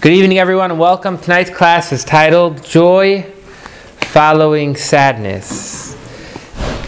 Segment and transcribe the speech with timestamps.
[0.00, 1.18] Good evening, everyone, and welcome.
[1.18, 3.30] Tonight's class is titled Joy
[3.98, 5.94] Following Sadness.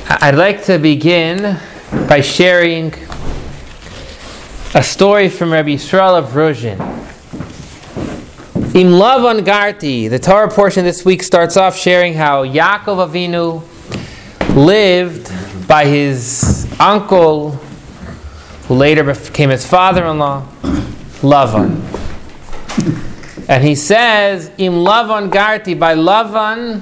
[0.08, 1.60] I'd like to begin
[2.08, 2.94] by sharing
[4.74, 6.80] a story from Rabbi Yisrael of Ruzhin.
[8.74, 13.62] Im Lavan Garti, the Torah portion this week starts off sharing how Yaakov Avinu
[14.56, 15.30] lived
[15.68, 17.50] by his uncle,
[18.68, 20.48] who later became his father-in-law,
[21.20, 22.01] Lavan.
[23.48, 26.80] And he says, Im Lavan Garti, by Lavan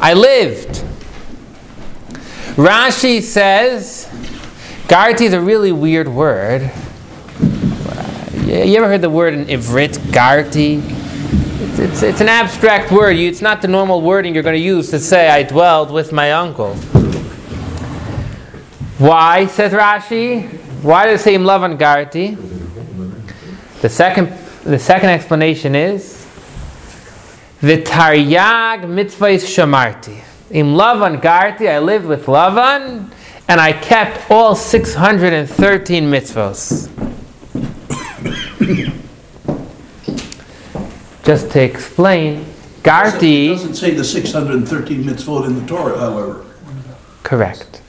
[0.00, 0.84] I lived.
[2.54, 4.06] Rashi says,
[4.86, 6.70] Garti is a really weird word.
[8.46, 10.80] You ever heard the word in Ivrit, Garti?
[11.60, 13.16] It's, it's, it's an abstract word.
[13.16, 16.32] It's not the normal wording you're going to use to say, I dwelled with my
[16.32, 16.74] uncle.
[18.98, 20.48] Why, says Rashi?
[20.82, 22.36] Why does it say Im Lavan Garti?
[23.80, 24.32] The second,
[24.64, 26.26] the second explanation is
[27.60, 30.20] the Taryag mitzvahs shamarti.
[30.50, 33.08] In Lavan Garti, I lived with Lavan,
[33.46, 36.88] and I kept all 613 mitzvahs.
[41.24, 42.46] Just to explain,
[42.82, 43.46] Garti.
[43.46, 46.44] It doesn't say the 613 mitzvot in the Torah, however.
[47.22, 47.80] Correct.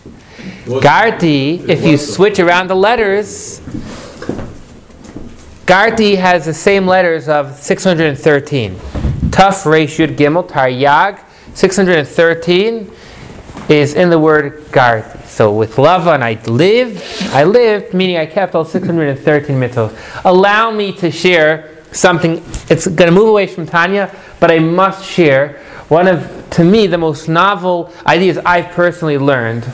[0.66, 3.60] Garti, if you switch around the letters,
[5.70, 8.74] Garti has the same letters of 613.
[8.74, 12.92] Tuf, Resh, Yud, Gimel, Taryag, 613
[13.70, 15.24] is in the word Garti.
[15.28, 17.04] So with Lavan, I lived,
[17.36, 20.26] I lived, meaning I kept all 613 mitzvot.
[20.26, 25.06] Allow me to share something, it's going to move away from Tanya, but I must
[25.06, 29.66] share one of, to me, the most novel ideas I've personally learned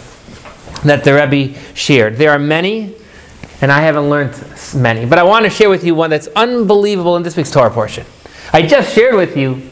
[0.83, 2.17] that the Rebbe shared.
[2.17, 2.95] There are many,
[3.61, 4.35] and I haven't learned
[4.75, 7.71] many, but I want to share with you one that's unbelievable in this week's Torah
[7.71, 8.05] portion.
[8.53, 9.69] I just shared with you,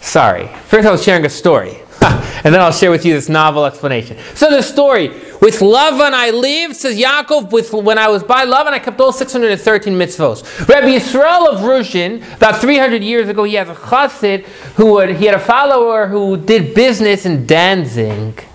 [0.00, 1.78] sorry, first I was sharing a story.
[2.02, 4.16] and then I'll share with you this novel explanation.
[4.34, 5.08] So the story
[5.42, 7.52] with Lavan I lived, says Yaakov.
[7.52, 10.66] With when I was by Lavan, I kept all 613 mitzvos.
[10.66, 14.44] Rabbi Yisrael of Ruzhin, about 300 years ago, he has a chassid
[14.76, 18.46] who would, he had a follower who did business in Danzig.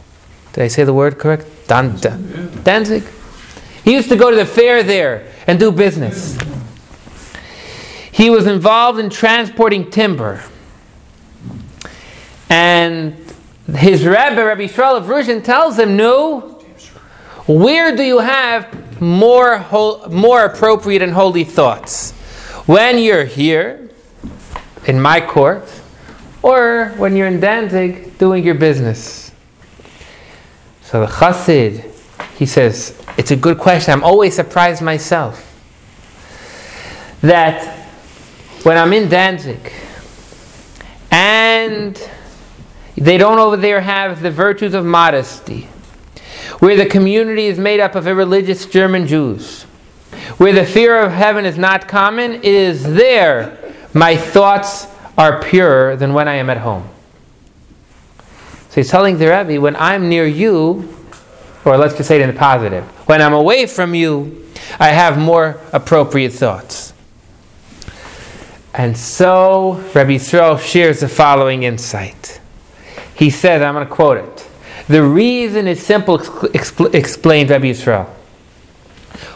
[0.53, 1.46] Did I say the word correct?
[1.68, 1.97] Dan,
[2.64, 3.03] Danzig.
[3.85, 6.38] He used to go to the fair there and do business.
[8.12, 10.44] He was involved in transporting timber.
[12.50, 13.16] And
[13.75, 16.41] his Rebbe, Rabbi Yisrael of tells him, No,
[17.46, 22.12] where do you have more, ho- more appropriate and holy thoughts?
[22.66, 23.91] When you're here,
[24.88, 25.69] in my court,
[26.41, 29.31] or when you're in Danzig doing your business?
[30.81, 31.91] So the chassid,
[32.35, 33.94] he says, It's a good question.
[33.94, 35.51] I'm always surprised myself
[37.22, 37.88] that
[38.63, 39.72] when I'm in Danzig
[41.12, 42.09] and
[42.96, 45.68] they don't over there have the virtues of modesty,
[46.59, 49.63] where the community is made up of irreligious German Jews,
[50.38, 53.57] where the fear of heaven is not common, it is there
[53.94, 56.90] my thoughts are purer than when I am at home.
[58.69, 60.95] So he's telling the Rebbe, when I'm near you,
[61.66, 64.48] or let's just say it in the positive, when I'm away from you,
[64.80, 66.94] I have more appropriate thoughts.
[68.74, 72.42] And so Rabbi Yisrael shares the following insight.
[73.16, 74.50] He says, I'm going to quote it.
[74.88, 78.09] The reason is simple, expl- explained Rabbi Yisrael.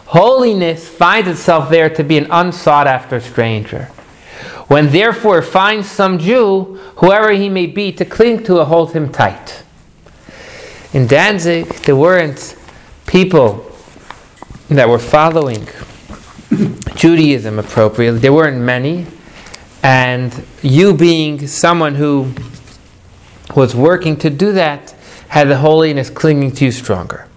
[0.07, 3.85] Holiness finds itself there to be an unsought after stranger.
[4.67, 9.63] When therefore finds some Jew, whoever he may be, to cling to, hold him tight.
[10.91, 12.55] In Danzig, there weren't
[13.05, 13.71] people
[14.69, 15.67] that were following
[16.95, 18.19] Judaism appropriately.
[18.19, 19.05] There weren't many.
[19.83, 22.33] And you, being someone who
[23.55, 24.95] was working to do that,
[25.27, 27.27] had the holiness clinging to you stronger.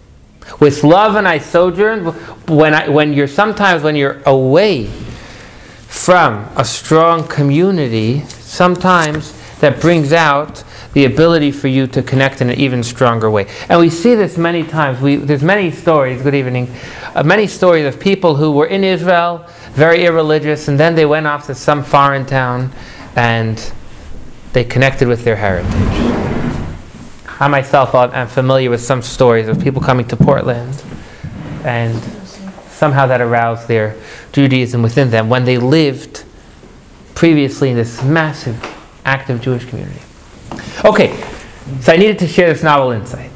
[0.58, 2.06] With love and I sojourned.
[2.48, 10.14] When, I, when you're sometimes when you're away from a strong community, sometimes that brings
[10.14, 13.46] out the ability for you to connect in an even stronger way.
[13.68, 15.00] And we see this many times.
[15.00, 16.70] We, there's many stories, good evening,
[17.14, 21.26] uh, many stories of people who were in Israel, very irreligious, and then they went
[21.26, 22.72] off to some foreign town
[23.16, 23.72] and
[24.52, 25.72] they connected with their heritage.
[27.40, 30.82] I myself am familiar with some stories of people coming to Portland
[31.64, 32.00] and
[32.68, 33.96] somehow that aroused their
[34.32, 36.24] Judaism within them when they lived
[37.14, 38.62] previously in this massive,
[39.04, 40.00] active Jewish community.
[40.84, 41.16] Okay,
[41.80, 43.30] so I needed to share this novel insight.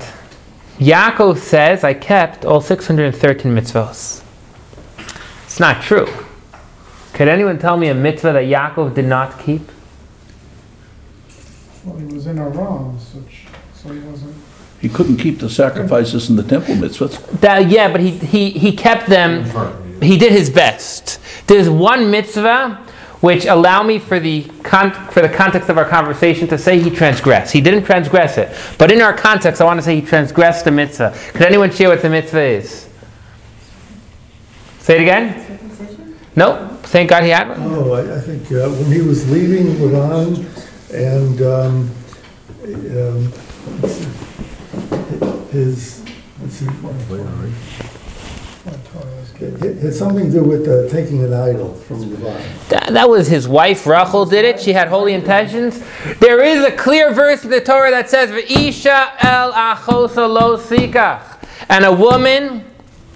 [0.78, 4.24] Yaakov says, I kept all 613 mitzvahs.
[5.44, 6.08] It's not true.
[7.12, 9.62] Could anyone tell me a mitzvah that Yaakov did not keep?
[11.84, 14.34] Well, he was in a wrong, so he wasn't,
[14.80, 17.40] He couldn't keep the sacrifices in the temple mitzvahs.
[17.42, 19.44] That, yeah, but he, he, he kept them,
[20.02, 21.20] he did his best.
[21.46, 22.85] There's one mitzvah
[23.20, 26.90] which allow me for the, con- for the context of our conversation to say he
[26.90, 27.52] transgressed.
[27.52, 28.50] He didn't transgress it.
[28.78, 31.16] But in our context, I want to say he transgressed the mitzvah.
[31.32, 32.88] Could anyone share what the mitzvah is?
[34.80, 35.42] Say it again?
[36.36, 36.68] No?
[36.82, 37.58] Thank God he had one.
[37.62, 40.44] Oh, I, I think uh, when he was leaving Levon
[40.92, 41.90] and, um,
[42.66, 43.32] um,
[45.50, 46.04] his,
[46.40, 46.94] let's see, what
[48.92, 52.68] Torah is it it had something to do with uh, taking an idol from Levon.
[52.68, 54.60] That, that was his wife, Rachel, did it.
[54.60, 55.82] She had holy intentions.
[56.20, 61.22] There is a clear verse in the Torah that says, V'isha el achosa lo sikach.
[61.68, 62.64] And a woman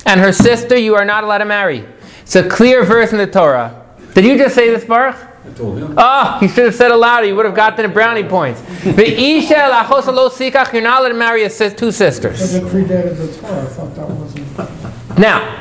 [0.06, 1.84] and her sister you are not allowed to marry.
[2.22, 3.86] It's a clear verse in the Torah.
[4.14, 5.16] Did you just say this, Baruch?
[5.16, 5.94] I told him.
[5.96, 7.26] Oh, you should have said it louder.
[7.26, 8.60] You would have gotten the brownie points.
[8.60, 10.72] V'isha el achosa lo sikach.
[10.72, 12.54] You're not allowed to marry a sis- two But sisters.
[12.54, 15.59] it predated the Torah, I thought that wasn't, Now,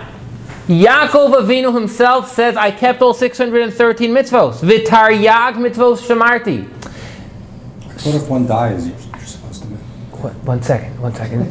[0.70, 4.60] Yaakov Avinu himself says, I kept all 613 mitzvos.
[4.62, 6.68] Vitar yag mitzvos shamarti.
[8.06, 8.88] What if one dies?
[8.88, 9.68] You're, you're supposed to.
[9.68, 11.48] What, one second, one second.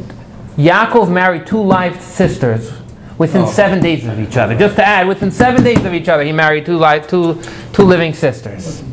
[0.56, 2.72] Yaakov married two live sisters
[3.18, 3.46] within Oh.
[3.50, 4.56] seven days of each other.
[4.56, 7.42] Just to add, within seven days of each other, he married two live, two,
[7.72, 8.84] two living sisters.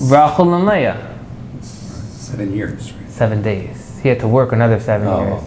[0.00, 1.16] Rachel and Leah,
[1.60, 3.08] Seven years, right?
[3.10, 4.00] seven days.
[4.02, 5.20] He had to work another seven Oh.
[5.24, 5.42] years.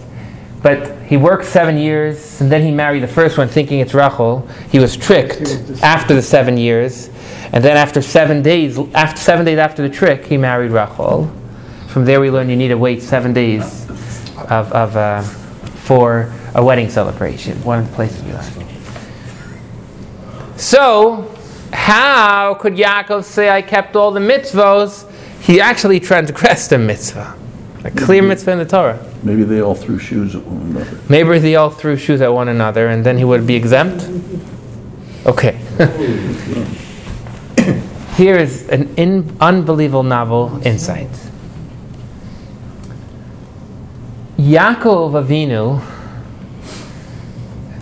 [0.61, 4.47] But he worked seven years, and then he married the first one, thinking it's Rachel.
[4.71, 5.41] He was tricked
[5.83, 7.09] after the seven years,
[7.53, 11.31] and then after seven days, after seven days after the trick, he married Rachel.
[11.87, 13.85] From there, we learn you need to wait seven days
[14.49, 17.63] of, of uh, for a wedding celebration.
[17.63, 18.67] One of the places we learn.
[20.57, 21.31] So,
[21.71, 25.09] how could Yaakov say, "I kept all the mitzvos"?
[25.41, 27.35] He actually transgressed a mitzvah,
[27.85, 28.99] a clear mitzvah in the Torah.
[29.21, 30.99] Maybe they all threw shoes at one another.
[31.07, 34.09] Maybe they all threw shoes at one another and then he would be exempt?
[35.27, 35.59] Okay.
[38.15, 41.11] Here is an in, unbelievable novel insight.
[44.37, 45.79] Yaakov Avinu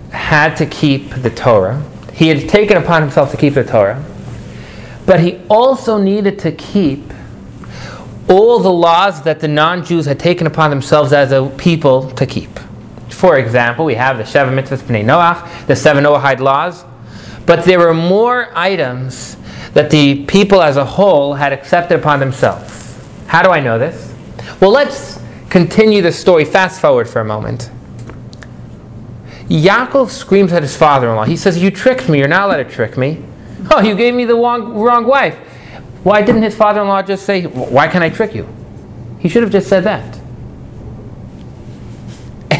[0.10, 1.82] had to keep the Torah.
[2.12, 4.04] He had taken upon himself to keep the Torah,
[5.06, 7.13] but he also needed to keep
[8.30, 12.50] all the laws that the non-Jews had taken upon themselves as a people to keep.
[13.10, 16.84] For example, we have the Sheva Mitzvahs B'nai Noach, the seven Noahide laws,
[17.46, 19.38] but there were more items
[19.74, 23.00] that the people as a whole had accepted upon themselves.
[23.28, 24.14] How do I know this?
[24.60, 25.20] Well, let's
[25.50, 26.46] continue the story.
[26.46, 27.70] Fast forward for a moment.
[29.48, 31.26] Yaakov screams at his father-in-law.
[31.26, 32.20] He says, "You tricked me.
[32.20, 33.24] You're not allowed to trick me.
[33.72, 35.38] Oh, you gave me the wrong, wrong wife."
[36.04, 38.48] Why didn't his father-in-law just say, "Why can't I trick you?"
[39.20, 40.20] He should have just said that.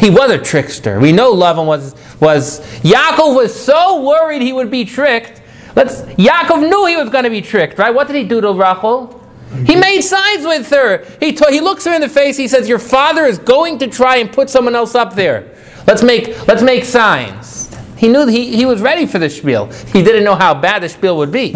[0.00, 0.98] He was a trickster.
[0.98, 5.42] We know Lavan was was Yaakov was so worried he would be tricked.
[5.76, 7.94] Let's Yaakov knew he was going to be tricked, right?
[7.94, 9.20] What did he do to Rachel?
[9.66, 11.06] He made signs with her.
[11.20, 12.36] He to, he looks her in the face.
[12.36, 15.54] He says, "Your father is going to try and put someone else up there.
[15.86, 19.66] Let's make let's make signs." He knew he, he was ready for the spiel.
[19.92, 21.54] He didn't know how bad the spiel would be.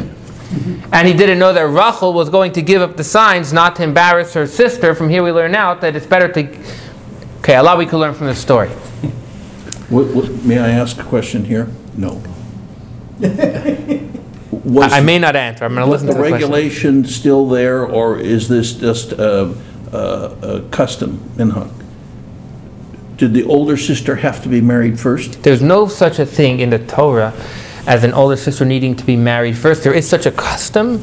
[0.92, 3.83] And he didn't know that Rachel was going to give up the signs not to
[3.83, 4.95] embarrass her sister.
[4.95, 6.59] From here we learn out that it's better to.
[7.40, 8.68] Okay, a lot we could learn from this story.
[9.90, 11.68] What, what, may I ask a question here?
[11.97, 12.23] No.
[13.23, 15.64] I, I may not answer.
[15.64, 16.33] I'm going to listen to the question.
[16.33, 19.54] regulation still there, or is this just a,
[19.92, 21.73] a, a custom, minhag?
[23.16, 25.42] Did the older sister have to be married first?
[25.42, 27.33] There's no such a thing in the Torah
[27.88, 29.83] as an older sister needing to be married first.
[29.83, 31.02] There is such a custom,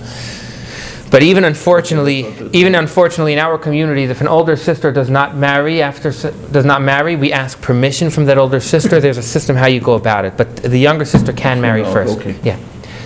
[1.09, 5.81] but even unfortunately, even unfortunately in our communities, if an older sister does not marry
[5.81, 6.11] after
[6.51, 8.99] does not marry, we ask permission from that older sister.
[9.01, 11.91] There's a system how you go about it, but the younger sister can marry Oh,
[11.91, 12.17] first.
[12.19, 12.35] okay.
[12.43, 12.59] Yeah.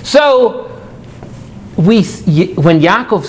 [0.03, 0.65] So
[1.77, 2.03] we,
[2.55, 3.23] when Yaakov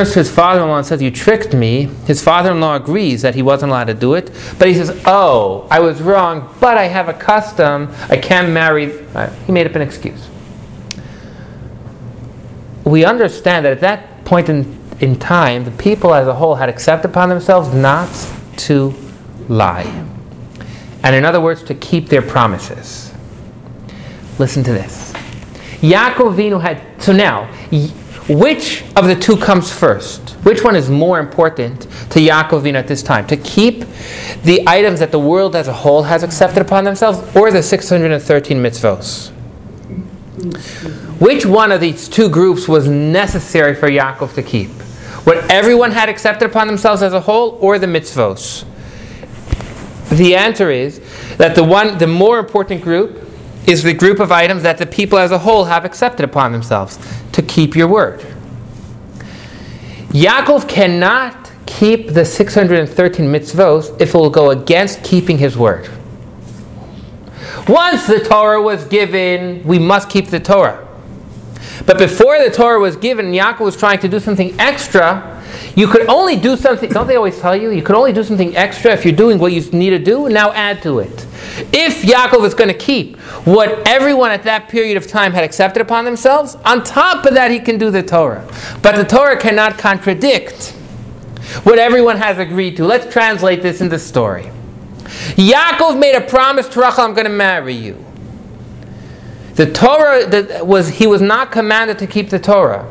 [0.00, 3.88] to his father-in-law and says, "You tricked me," his father-in-law agrees that he wasn't allowed
[3.88, 7.90] to do it, but he says, "Oh, I was wrong, but I have a custom.
[8.08, 10.28] I can't marry." Uh, he made up an excuse.
[12.84, 16.68] We understand that at that point in, in time, the people as a whole had
[16.68, 18.08] accepted upon themselves not
[18.56, 18.94] to
[19.48, 19.86] lie,
[21.02, 23.12] and in other words, to keep their promises.
[24.38, 25.12] Listen to this.
[25.80, 27.48] Yaakov Avinu had, so now,
[28.28, 30.30] which of the two comes first?
[30.44, 33.26] Which one is more important to Yaakov Avinu at this time?
[33.26, 33.84] To keep
[34.44, 38.62] the items that the world as a whole has accepted upon themselves, or the 613
[38.62, 39.30] mitzvos?
[41.20, 44.70] Which one of these two groups was necessary for Yaakov to keep?
[45.24, 48.64] What everyone had accepted upon themselves as a whole, or the mitzvos?
[50.10, 51.00] The answer is
[51.36, 53.21] that the one, the more important group,
[53.66, 56.98] is the group of items that the people as a whole have accepted upon themselves
[57.32, 58.20] to keep your word.
[60.08, 65.88] Yaakov cannot keep the 613 mitzvos if it will go against keeping his word.
[67.68, 70.86] Once the Torah was given, we must keep the Torah.
[71.86, 75.31] But before the Torah was given, Yaakov was trying to do something extra.
[75.74, 77.70] You could only do something, don't they always tell you?
[77.70, 80.52] You could only do something extra if you're doing what you need to do, now
[80.52, 81.26] add to it.
[81.72, 85.80] If Yaakov is going to keep what everyone at that period of time had accepted
[85.80, 88.46] upon themselves, on top of that, he can do the Torah.
[88.82, 90.72] But the Torah cannot contradict
[91.64, 92.84] what everyone has agreed to.
[92.84, 94.50] Let's translate this in the story.
[95.36, 98.04] Yaakov made a promise to Rachel, I'm going to marry you.
[99.54, 102.90] The Torah was he was not commanded to keep the Torah.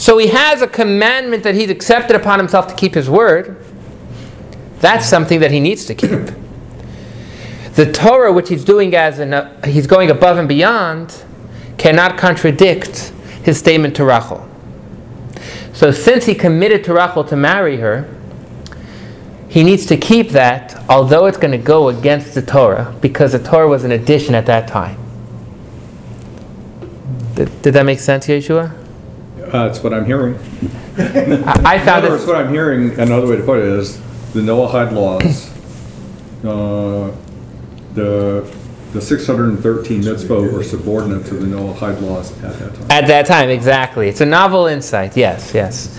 [0.00, 3.62] So he has a commandment that he's accepted upon himself to keep his word.
[4.78, 6.30] That's something that he needs to keep.
[7.74, 11.22] The Torah, which he's doing as an, uh, he's going above and beyond,
[11.76, 14.48] cannot contradict his statement to Rachel.
[15.74, 18.08] So since he committed to Rachel to marry her,
[19.50, 23.38] he needs to keep that, although it's going to go against the Torah, because the
[23.38, 24.96] Torah was an addition at that time.
[27.34, 28.79] Did, did that make sense, Yeshua?
[29.52, 30.38] Uh, That's what I'm hearing.
[30.98, 32.26] I, I In found other words, it.
[32.28, 33.98] what I'm hearing, another way to put it is,
[34.32, 35.50] the Noahide laws,
[36.44, 37.14] uh,
[37.94, 38.48] the,
[38.92, 42.90] the 613 mitzvot were subordinate to the Noahide laws at that time.
[42.90, 44.08] At that time, exactly.
[44.08, 45.16] It's a novel insight.
[45.16, 45.96] Yes, yes.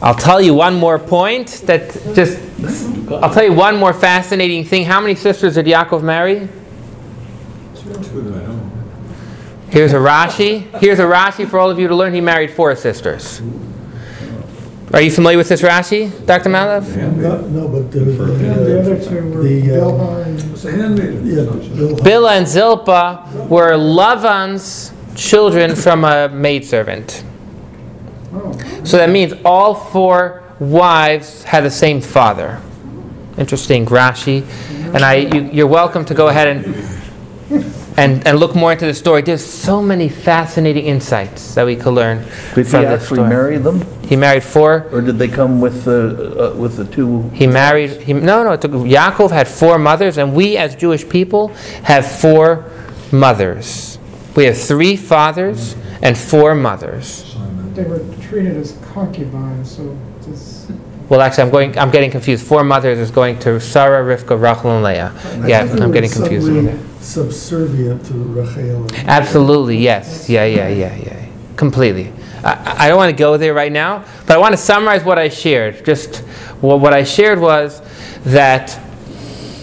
[0.00, 2.38] I'll tell you one more point that just.
[3.10, 4.84] I'll tell you one more fascinating thing.
[4.84, 6.48] How many sisters did Yaakov marry?
[9.70, 10.62] Here's a Rashi.
[10.80, 12.14] Here's a Rashi for all of you to learn.
[12.14, 13.40] He married four sisters.
[14.92, 16.48] Are you familiar with this Rashi, Dr.
[16.48, 16.96] Malav?
[17.16, 21.44] No, no, but the, And the other two were the, uh, Bilhah and yeah,
[21.76, 27.22] Bill- Bilhah and Zilpah were Lavan's children from a maidservant.
[28.32, 28.52] Oh,
[28.84, 32.58] So that means all four wives had the same father.
[33.36, 34.42] Interesting, Rashi.
[34.94, 38.94] And I, you, you're welcome to go ahead and, and, and look more into the
[38.94, 39.22] story.
[39.22, 42.18] There's so many fascinating insights that we could learn
[42.54, 43.28] Did he from this actually story.
[43.28, 44.86] marry them, He married four.
[44.92, 47.28] or did they come with the, uh, with the two?
[47.34, 47.90] He married.
[48.02, 48.52] He, no, no.
[48.52, 51.48] It took, Yaakov had four mothers, and we as Jewish people
[51.84, 52.64] have four
[53.12, 53.98] mothers.
[54.36, 57.36] We have three fathers and four mothers.
[57.74, 60.57] they were treated as concubines, so this,
[61.08, 61.78] Well, actually, I'm going.
[61.78, 62.46] I'm getting confused.
[62.46, 65.12] Four mothers is going to Sarah, Rivka, Rachel, and Leah.
[65.46, 66.46] Yeah, I'm getting confused.
[67.02, 68.86] Subservient to Rachel.
[69.06, 70.28] Absolutely, yes.
[70.28, 71.26] Yeah, yeah, yeah, yeah.
[71.56, 72.12] Completely.
[72.44, 75.18] I, I don't want to go there right now, but I want to summarize what
[75.18, 75.84] I shared.
[75.84, 76.24] Just
[76.60, 77.80] well, what I shared was
[78.24, 78.78] that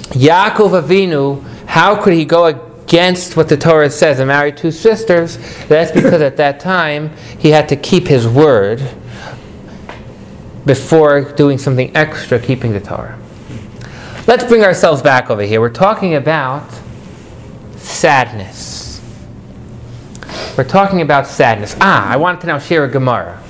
[0.09, 5.37] Yaakov Avinu, how could he go against what the Torah says and marry two sisters?
[5.67, 8.81] That's because at that time he had to keep his word
[10.65, 13.19] before doing something extra, keeping the Torah.
[14.27, 15.61] Let's bring ourselves back over here.
[15.61, 16.67] We're talking about
[17.77, 19.01] sadness.
[20.57, 21.75] We're talking about sadness.
[21.79, 23.41] Ah, I wanted to now share a Gemara.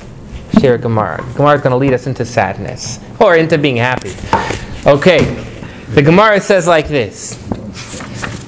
[0.60, 1.24] Share a Gemara.
[1.36, 4.12] Gemara is going to lead us into sadness or into being happy.
[4.86, 5.24] Okay,
[5.90, 7.36] the Gemara says like this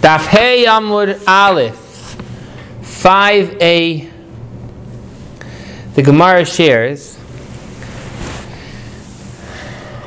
[0.02, 2.18] Daf Hey Amud Aleph
[2.82, 4.12] 5a.
[5.96, 7.18] The Gemara shares.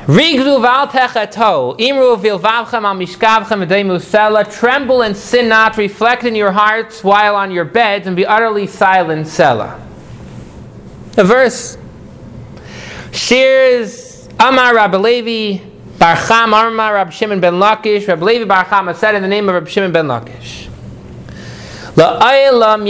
[4.43, 8.67] tremble and sin not, reflect in your hearts while on your beds, and be utterly
[8.67, 9.79] silent, Selah.
[11.15, 11.77] A verse.
[13.13, 15.63] Shares Amar Rabbi Levi
[15.97, 18.05] bar Chama Amar Rabbi Shimon ben Lakish.
[18.05, 20.70] Rabbi Levi bar Chama said in the name of Rabbi Shimon ben Lakish.
[21.97, 22.85] Adam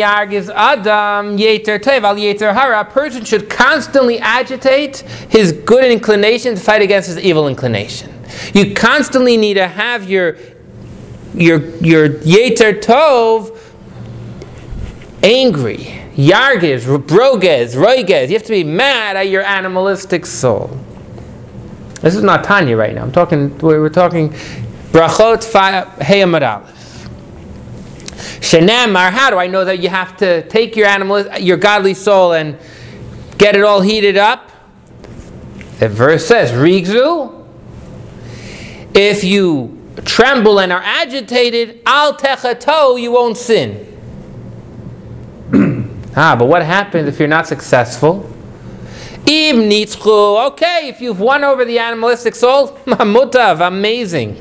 [1.37, 2.81] yetzer yetzer hara.
[2.81, 4.97] A person should constantly agitate
[5.29, 8.13] his good inclination to fight against his evil inclination.
[8.53, 10.37] You constantly need to have your
[11.33, 13.57] your your yetzer tov
[15.23, 15.97] angry.
[16.15, 18.27] Yargiz, brogez, roigez.
[18.27, 20.69] You have to be mad at your animalistic soul.
[22.01, 23.03] This is not Tanya right now.
[23.03, 23.57] I'm talking.
[23.59, 24.29] We're talking
[24.91, 25.41] brachot
[25.99, 26.80] heyamad aleph.
[28.39, 32.33] Shenamar, how do I know that you have to take your animal, your godly soul
[32.33, 32.57] and
[33.41, 34.51] get it all heated up.
[35.79, 37.43] The verse says, Rigzu,
[38.93, 43.87] if you tremble and are agitated, al techato, you won't sin.
[46.15, 48.31] ah, but what happens if you're not successful?
[49.25, 54.39] Im okay, if you've won over the animalistic soul, mutav, amazing.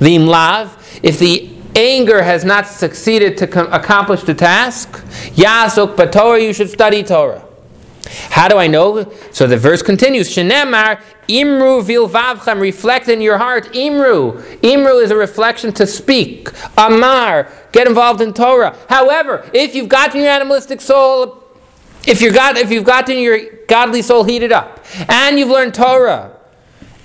[0.00, 4.90] Lav, if the anger has not succeeded to com- accomplish the task,
[5.34, 7.44] yasuk Torah, you should study Torah.
[8.30, 9.10] How do I know?
[9.32, 13.72] So the verse continues, Shenemar, Imru vilvavchem, reflect in your heart.
[13.72, 14.40] Imru.
[14.60, 16.50] Imru is a reflection to speak.
[16.76, 18.76] Amar, get involved in Torah.
[18.88, 21.42] However, if you've gotten your animalistic soul,
[22.06, 23.38] if, you've got, if you've gotten your
[23.68, 26.33] godly soul heated up, and you've learned Torah,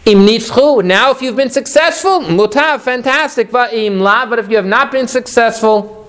[0.06, 6.00] Now if you've been successful, mutav, fantastic, but if you have not been successful,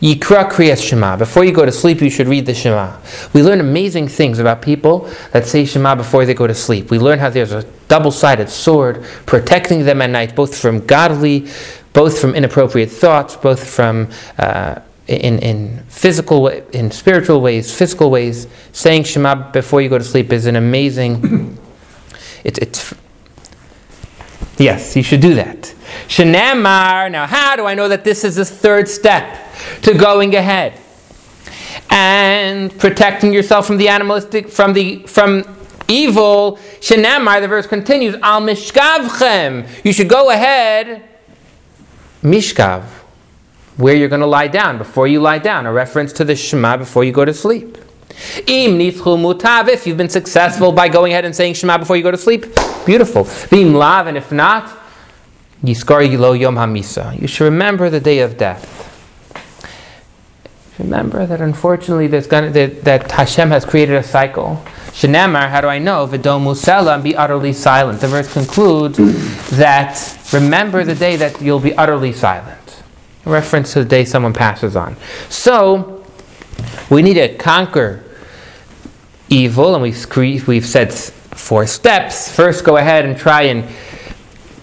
[0.00, 1.16] Yikra Kriyas Shema.
[1.16, 2.98] Before you go to sleep, you should read the Shema.
[3.32, 6.90] We learn amazing things about people that say Shema before they go to sleep.
[6.90, 11.48] We learn how there's a double sided sword protecting them at night, both from godly,
[11.92, 14.10] both from inappropriate thoughts, both from.
[14.38, 20.04] Uh, in, in physical, in spiritual ways, physical ways, saying Shema before you go to
[20.04, 21.58] sleep is an amazing.
[22.46, 22.94] It's
[24.58, 25.74] yes, you should do that.
[26.08, 27.10] Shanamar.
[27.10, 29.44] Now, how do I know that this is the third step?
[29.82, 30.78] to going ahead
[31.90, 35.44] and protecting yourself from the animalistic, from the from
[35.88, 36.58] evil.
[36.80, 39.84] Shenamar, the verse continues, Al mishkavchem.
[39.84, 41.02] You should go ahead,
[42.22, 42.84] mishkav,
[43.76, 45.66] where you're going to lie down before you lie down.
[45.66, 47.78] A reference to the Shema before you go to sleep.
[48.46, 49.68] Im mutav.
[49.68, 52.46] If you've been successful by going ahead and saying Shema before you go to sleep,
[52.84, 53.26] beautiful.
[53.50, 54.76] Bim lav, and if not,
[55.62, 57.20] yilo yom hamisa.
[57.20, 58.84] You should remember the day of death.
[60.78, 64.62] Remember that unfortunately there's gonna, that, that Hashem has created a cycle.
[64.88, 66.06] Shenemar, how do I know?
[66.06, 68.00] Vidomu sela, be utterly silent.
[68.00, 68.98] The verse concludes
[69.50, 72.82] that remember the day that you'll be utterly silent.
[73.24, 74.96] A reference to the day someone passes on.
[75.28, 76.04] So,
[76.90, 78.03] we need to conquer
[79.28, 82.34] evil, and we've, we've said four steps.
[82.34, 83.64] First, go ahead and try and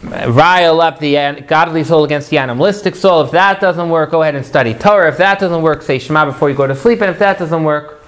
[0.03, 3.21] uh, rile up the godly soul against the animalistic soul.
[3.21, 5.09] If that doesn't work, go ahead and study Torah.
[5.09, 7.01] If that doesn't work, say Shema before you go to sleep.
[7.01, 8.03] And if that doesn't work,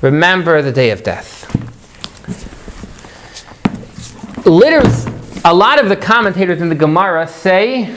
[0.00, 1.50] remember the day of death.
[4.46, 4.90] Literally,
[5.44, 7.94] a lot of the commentators in the Gemara say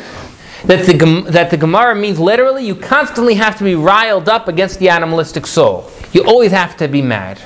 [0.65, 4.79] that the, that the Gemara means literally you constantly have to be riled up against
[4.79, 5.89] the animalistic soul.
[6.11, 7.41] You always have to be mad.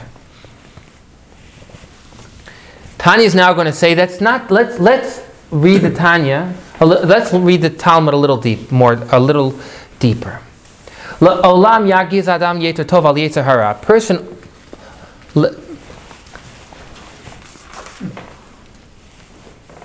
[3.02, 6.54] Tanya is now going to say that's not, let's, let's read the Tanya.
[6.80, 9.60] Let's read the Talmud a little deep, more, a little
[9.98, 10.40] deeper.
[11.20, 13.74] Olam yagiz adam yetzer tov al hara.
[13.82, 14.18] Person.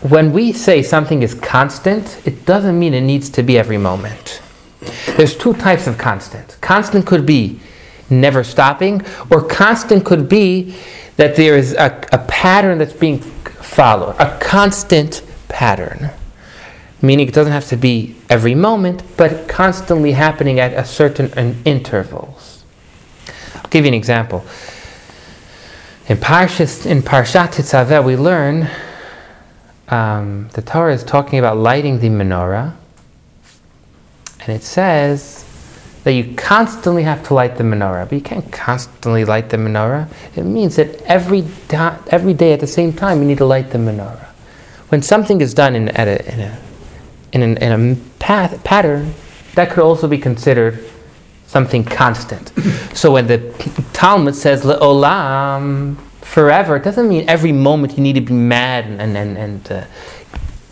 [0.02, 4.42] When we say something is constant, it doesn't mean it needs to be every moment.
[5.16, 6.58] There's two types of constant.
[6.60, 7.60] Constant could be
[8.10, 9.00] never stopping,
[9.30, 10.76] or constant could be
[11.16, 16.10] that there is a, a pattern that's being followed, a constant pattern.
[17.02, 22.64] Meaning it doesn't have to be every moment, but constantly happening at a certain intervals.
[23.54, 24.44] I'll give you an example.
[26.08, 28.68] In Parshat, in Parshat Tetzaveh, we learn
[29.88, 32.74] um, the Torah is talking about lighting the menorah,
[34.40, 35.45] and it says
[36.06, 40.06] that you constantly have to light the menorah, but you can't constantly light the menorah.
[40.36, 43.72] It means that every, da- every day at the same time you need to light
[43.72, 44.28] the menorah
[44.88, 46.58] when something is done in, at a, in a,
[47.32, 49.14] in, an, in a path, pattern,
[49.56, 50.78] that could also be considered
[51.48, 52.52] something constant.
[52.94, 53.38] so when the
[53.92, 59.00] Talmud says olam forever, it doesn't mean every moment you need to be mad and,
[59.00, 59.84] and, and, and uh,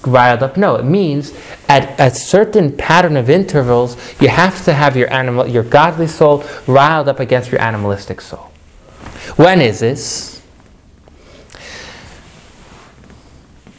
[0.07, 0.57] riled up.
[0.57, 1.33] No, it means
[1.69, 6.45] at a certain pattern of intervals, you have to have your animal, your godly soul
[6.67, 8.51] riled up against your animalistic soul.
[9.37, 10.35] When is this?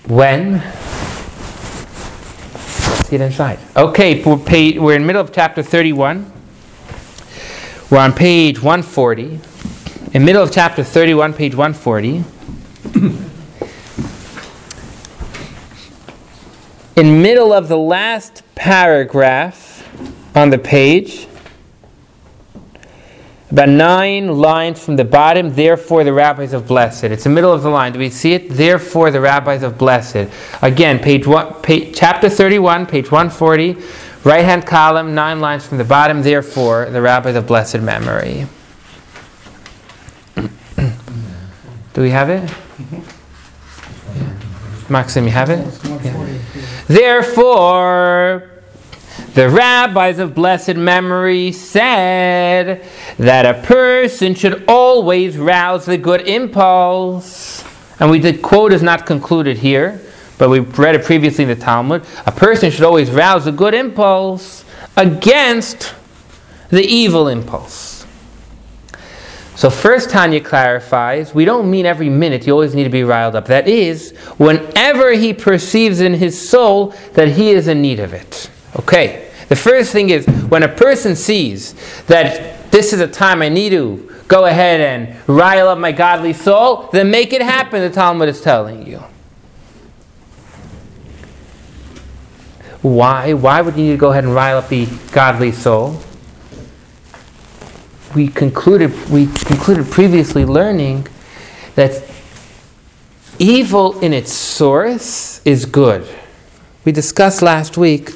[0.07, 0.61] when
[3.11, 3.59] it inside.
[3.75, 6.31] Okay, we're in the middle of chapter 31.
[7.89, 9.39] We're on page 140.
[10.13, 12.23] In middle of chapter 31, page 140.
[16.95, 19.87] In middle of the last paragraph
[20.35, 21.27] on the page,
[23.51, 27.05] about nine lines from the bottom, therefore the rabbis of blessed.
[27.05, 27.93] It's the middle of the line.
[27.93, 28.49] Do we see it?
[28.49, 30.27] Therefore the rabbis of blessed.
[30.61, 33.77] Again, page one, page, chapter 31, page 140,
[34.23, 38.47] right hand column, nine lines from the bottom, therefore the rabbis of blessed memory.
[41.93, 42.49] Do we have it?
[44.89, 45.59] Maxim, you have it?
[45.59, 46.54] 140.
[46.87, 48.51] Therefore,
[49.33, 52.85] the rabbis of blessed memory said
[53.17, 57.63] that a person should always rouse the good impulse.
[57.99, 60.01] And we did quote is not concluded here,
[60.37, 62.05] but we read it previously in the Talmud.
[62.25, 64.65] A person should always rouse the good impulse
[64.97, 65.95] against
[66.69, 67.94] the evil impulse.
[69.55, 73.35] So first Tanya clarifies, we don't mean every minute you always need to be riled
[73.35, 73.45] up.
[73.45, 78.49] That is, whenever he perceives in his soul that he is in need of it.
[78.79, 79.31] Okay.
[79.47, 81.73] The first thing is when a person sees
[82.07, 86.33] that this is a time I need to go ahead and rile up my godly
[86.33, 89.03] soul, then make it happen, the Talmud is telling you.
[92.81, 93.33] Why?
[93.33, 96.01] Why would you need to go ahead and rile up the godly soul?
[98.15, 101.07] We concluded we concluded previously learning
[101.75, 102.01] that
[103.37, 106.07] evil in its source is good.
[106.85, 108.13] We discussed last week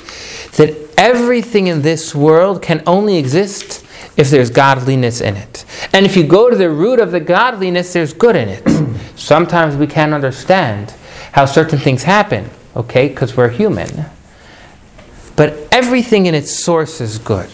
[0.53, 3.85] that everything in this world can only exist
[4.15, 5.65] if there's godliness in it.
[5.93, 8.63] And if you go to the root of the godliness, there's good in it.
[9.17, 10.93] Sometimes we can't understand
[11.33, 14.05] how certain things happen, okay, because we're human.
[15.35, 17.49] But everything in its source is good.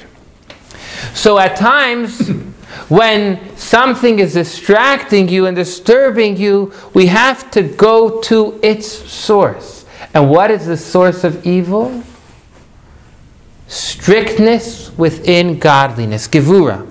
[1.14, 2.30] So at times,
[2.90, 9.86] when something is distracting you and disturbing you, we have to go to its source.
[10.14, 12.04] And what is the source of evil?
[13.68, 16.88] Strictness within godliness, gevura.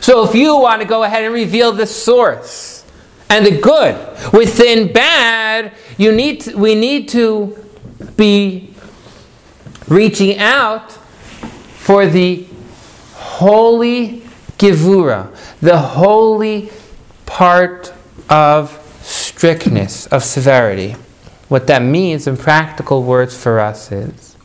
[0.00, 2.84] So if you want to go ahead and reveal the source
[3.28, 7.56] and the good within bad, you need to, we need to
[8.16, 8.72] be
[9.88, 12.46] reaching out for the
[13.40, 14.20] holy
[14.58, 16.70] gevura, the holy
[17.24, 17.90] part
[18.28, 20.94] of strictness, of severity.
[21.48, 24.36] What that means in practical words for us is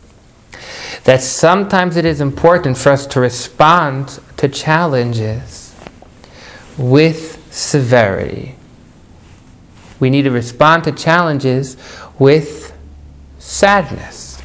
[1.03, 5.75] that sometimes it is important for us to respond to challenges
[6.77, 8.55] with severity.
[9.99, 11.75] We need to respond to challenges
[12.17, 12.73] with
[13.39, 14.41] sadness.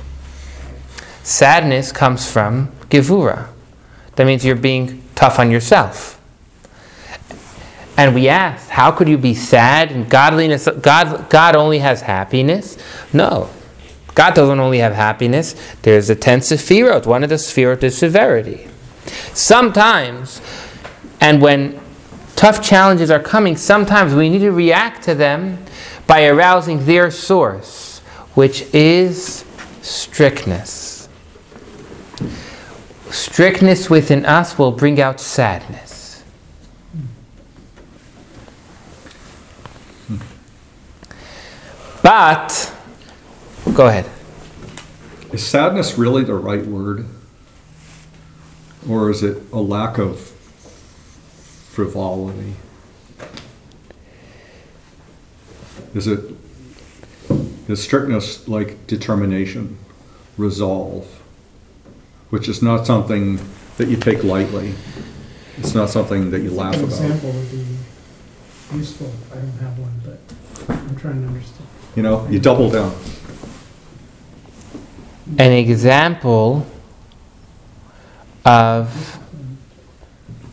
[1.22, 3.46] Sadness comes from gevura.
[4.20, 6.20] That means you're being tough on yourself.
[7.96, 10.68] And we asked, how could you be sad and godliness?
[10.82, 12.76] God, God only has happiness?
[13.14, 13.48] No.
[14.14, 15.54] God doesn't only have happiness.
[15.80, 17.06] There's a ten sefirot.
[17.06, 18.68] One of the sefirot is severity.
[19.32, 20.42] Sometimes,
[21.18, 21.80] and when
[22.36, 25.64] tough challenges are coming, sometimes we need to react to them
[26.06, 28.00] by arousing their source,
[28.34, 29.46] which is
[29.80, 30.99] strictness.
[33.10, 36.22] Strictness within us will bring out sadness.
[42.02, 42.74] But,
[43.74, 44.08] go ahead.
[45.32, 47.06] Is sadness really the right word?
[48.88, 50.20] Or is it a lack of
[51.70, 52.54] frivolity?
[55.94, 56.34] Is it
[57.68, 59.78] is strictness like determination,
[60.36, 61.19] resolve,
[62.30, 63.38] which is not something
[63.76, 64.74] that you take lightly.
[65.58, 66.92] It's not something that you laugh about.
[66.92, 67.10] An about.
[67.10, 69.12] example would be useful.
[69.32, 70.18] I don't have one, but
[70.74, 71.66] I'm trying to understand.
[71.96, 72.94] You know, you double down.
[75.38, 76.66] An example
[78.44, 79.18] of.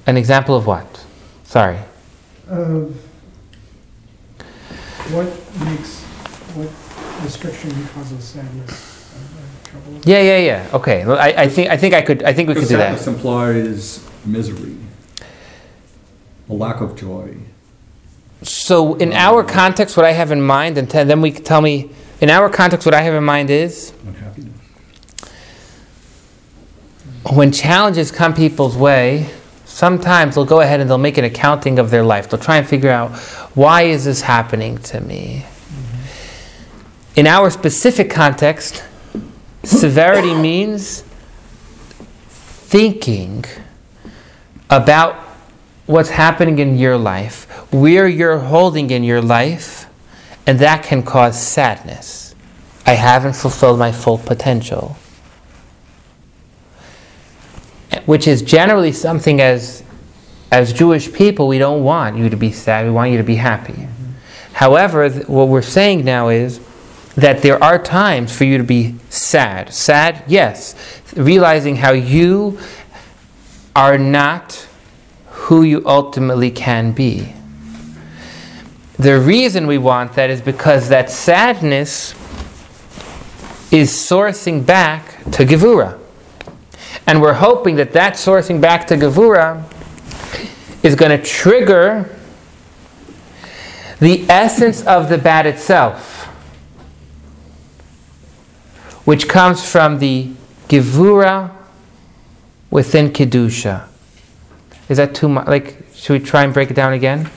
[0.06, 1.06] An example of what?
[1.44, 1.80] Sorry.
[2.48, 2.96] Of
[5.12, 5.26] what
[5.66, 6.04] makes,
[6.56, 6.70] what
[7.24, 8.97] restriction causes sadness?
[9.84, 10.70] Trouble Yeah, yeah, yeah.
[10.74, 11.06] Okay.
[11.06, 13.12] Well, I, I think I think I could I think we could do sadness that.
[13.12, 14.76] implies misery,
[16.50, 17.36] a lack of joy.
[18.44, 21.90] So in our context, what I have in mind, and then we can tell me.
[22.20, 24.54] In our context, what I have in mind is Unhappiness.
[27.32, 29.30] when challenges come people's way,
[29.66, 32.28] sometimes they'll go ahead and they'll make an accounting of their life.
[32.30, 33.12] They'll try and figure out
[33.54, 35.46] why is this happening to me.
[35.46, 37.20] Mm-hmm.
[37.20, 38.84] In our specific context,
[39.68, 41.04] severity means
[42.28, 43.46] thinking
[44.70, 45.16] about
[45.86, 49.86] what's happening in your life, where you're holding in your life,
[50.46, 52.36] and that can cause sadness.
[52.86, 54.98] I haven't fulfilled my full potential
[58.08, 59.84] which is generally something as
[60.50, 63.36] as Jewish people we don't want you to be sad we want you to be
[63.36, 63.88] happy
[64.54, 66.60] however th- what we're saying now is
[67.18, 69.74] that there are times for you to be sad.
[69.74, 70.76] Sad yes.
[71.16, 72.60] Realizing how you
[73.76, 74.68] are not
[75.28, 77.34] who you ultimately can be.
[78.98, 82.14] The reason we want that is because that sadness
[83.72, 86.00] is sourcing back to Gevura.
[87.06, 89.64] And we're hoping that that sourcing back to Gevura
[90.84, 92.16] is going to trigger
[94.00, 96.17] the essence of the bad itself,
[99.08, 100.30] which comes from the
[100.67, 101.50] Gevura
[102.70, 103.88] within Kedusha.
[104.89, 105.48] Is that too much?
[105.48, 107.30] Like, should we try and break it down again?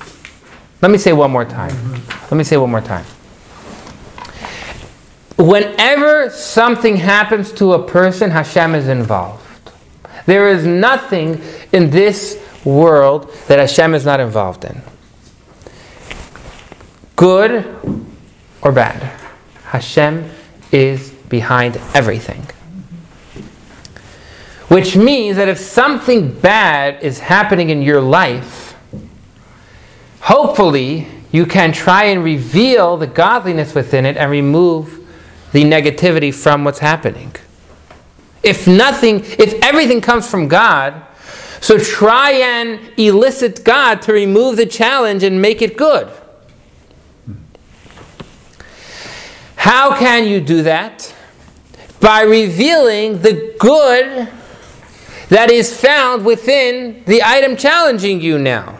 [0.82, 1.70] Let me say one more time.
[1.70, 2.22] Mm-hmm.
[2.22, 3.04] Let me say one more time.
[5.38, 9.70] Whenever something happens to a person, Hashem is involved.
[10.26, 11.40] There is nothing
[11.72, 14.82] in this world that Hashem is not involved in.
[17.14, 17.64] Good
[18.60, 19.00] or bad,
[19.66, 20.28] Hashem
[20.72, 22.42] is behind everything.
[24.68, 28.76] Which means that if something bad is happening in your life,
[30.20, 34.98] hopefully you can try and reveal the godliness within it and remove
[35.52, 37.34] the negativity from what's happening.
[38.42, 41.02] If nothing, if everything comes from God,
[41.60, 46.08] so try and elicit God to remove the challenge and make it good.
[49.56, 51.14] How can you do that?
[52.00, 54.28] By revealing the good
[55.28, 58.78] that is found within the item challenging you now.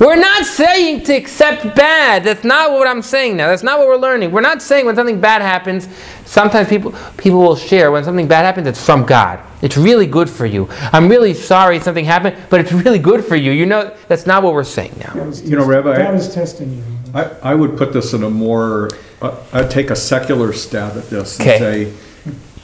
[0.00, 2.24] We're not saying to accept bad.
[2.24, 3.48] That's not what I'm saying now.
[3.48, 4.32] That's not what we're learning.
[4.32, 5.88] We're not saying when something bad happens,
[6.24, 9.38] sometimes people people will share when something bad happens, it's from God.
[9.62, 10.68] It's really good for you.
[10.92, 13.52] I'm really sorry something happened, but it's really good for you.
[13.52, 15.12] You know, that's not what we're saying now.
[15.14, 16.84] You know, test- Rabbi- God is testing you.
[17.14, 18.90] I, I would put this in a more,
[19.22, 21.58] uh, I'd take a secular stab at this and Okay.
[21.58, 21.92] say,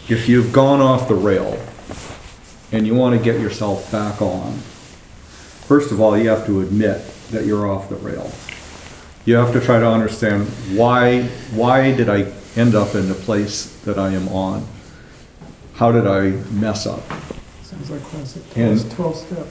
[0.08, 1.58] if you've gone off the rail
[2.72, 4.52] and you want to get yourself back on,
[5.66, 8.30] first of all, you have to admit that you're off the rail.
[9.24, 11.22] You have to try to understand why,
[11.54, 14.66] why did I end up in the place that I am on?
[15.74, 17.00] How did I mess up?
[17.62, 19.46] Sounds like classic And- 12 step.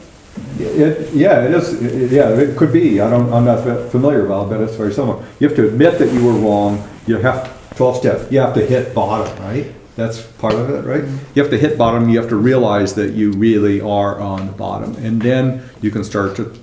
[0.59, 4.25] It, yeah, it is, it- yeah, it could be, I don't, I'm not fa- familiar
[4.25, 5.23] about it, but it's very similar.
[5.39, 8.65] You have to admit that you were wrong, you have, twelve step, you have to
[8.65, 9.67] hit bottom, right?
[9.95, 11.04] That's part of it, right?
[11.04, 11.26] Mm-hmm.
[11.36, 14.54] You have to hit bottom, you have to realize that you really are on the
[14.54, 16.54] bottom, and then you can start to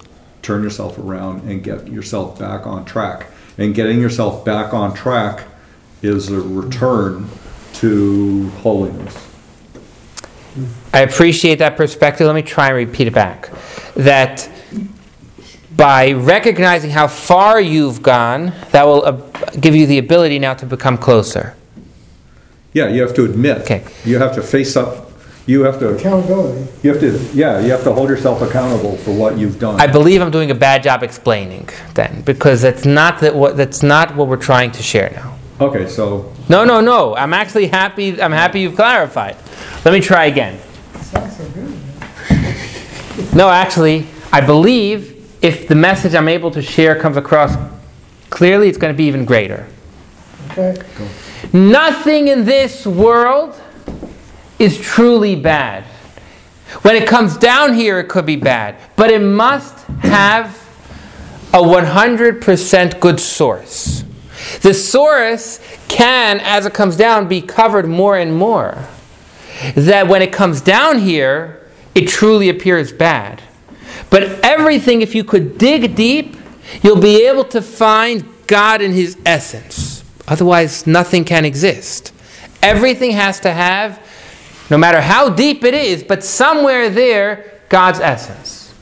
[0.43, 3.27] turn yourself around and get yourself back on track.
[3.59, 5.45] And getting yourself back on track
[6.01, 7.29] is a return
[7.75, 9.27] to holiness.
[10.95, 12.27] I appreciate that perspective.
[12.27, 13.51] Let me try and repeat it back.
[13.95, 14.49] That
[15.79, 19.13] by recognizing how far you've gone, that will uh,
[19.61, 21.55] give you the ability now to become closer.
[22.75, 23.59] Yeah, you have to admit.
[23.59, 23.85] Okay.
[24.05, 25.13] You have to face up,
[25.47, 26.67] you have to Accountability.
[26.83, 29.81] You have to, yeah, you have to hold yourself accountable for what you've done.
[29.81, 33.83] I believe I'm doing a bad job explaining then, because that's not that what that's
[33.83, 35.39] not what we're trying to share now.
[35.61, 37.17] Okay, so, No, no, no.
[37.17, 38.21] I'm actually happy.
[38.21, 39.37] I'm happy you've clarified.
[39.85, 40.61] Let me try again.
[41.01, 43.35] Sounds so good.
[43.35, 47.57] No, actually, I believe if the message I'm able to share comes across
[48.31, 49.67] clearly, it's going to be even greater.
[50.53, 51.09] Okay.
[51.53, 53.61] Nothing in this world
[54.59, 55.85] is truly bad.
[56.83, 60.57] When it comes down here, it could be bad, but it must have
[61.55, 64.05] a 100% good source.
[64.61, 68.87] The source can, as it comes down, be covered more and more.
[69.75, 73.43] That when it comes down here, it truly appears bad.
[74.11, 76.37] But everything, if you could dig deep,
[76.83, 80.05] you'll be able to find God in His essence.
[80.27, 82.13] Otherwise, nothing can exist.
[82.63, 84.01] Everything has to have,
[84.71, 88.75] no matter how deep it is, but somewhere there, God's essence.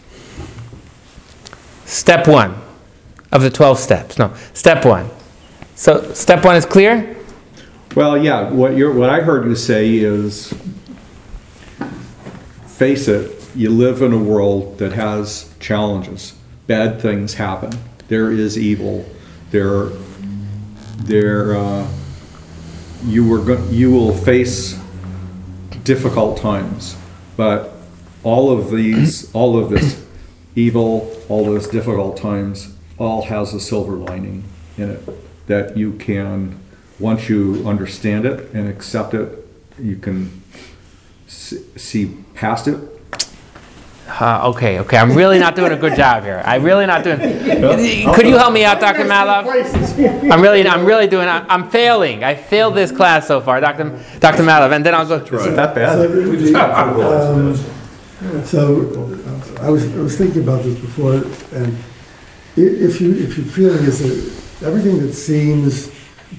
[1.84, 2.60] Step one
[3.32, 4.18] of the 12 steps.
[4.18, 5.10] No, step one.
[5.74, 7.16] So, step one is clear?
[7.96, 10.52] well, yeah, what you're, what I heard you say is,
[12.66, 16.34] face it, you live in a world that has challenges.
[16.66, 17.72] Bad things happen.
[18.08, 19.06] There is evil.
[19.50, 19.90] There,
[20.98, 21.88] there, uh,
[23.04, 24.78] you were, go- you will face
[25.84, 26.96] difficult times,
[27.36, 27.72] but
[28.22, 30.04] all of these, all of this
[30.54, 34.44] evil, all those difficult times, all has a silver lining
[34.76, 36.58] in it that you can,
[36.98, 39.46] once you understand it and accept it,
[39.78, 40.42] you can
[41.26, 42.95] see past it.
[44.18, 44.96] Uh, okay, okay.
[44.96, 46.42] I'm really not doing a good job here.
[46.44, 47.18] I'm really not doing.
[48.14, 49.04] Could you help me out, Dr.
[49.04, 49.44] Malov?
[50.32, 51.28] I'm really, I'm really doing.
[51.28, 52.24] I'm failing.
[52.24, 53.90] I failed this class so far, Dr.
[54.20, 54.42] Dr.
[54.42, 55.18] Malov, and then I'll go.
[55.18, 56.08] that So,
[56.48, 57.68] the-
[58.32, 59.20] um, So,
[59.60, 61.14] I was, I was thinking about this before,
[61.52, 61.76] and
[62.56, 65.90] if you, if your feeling is that everything that seems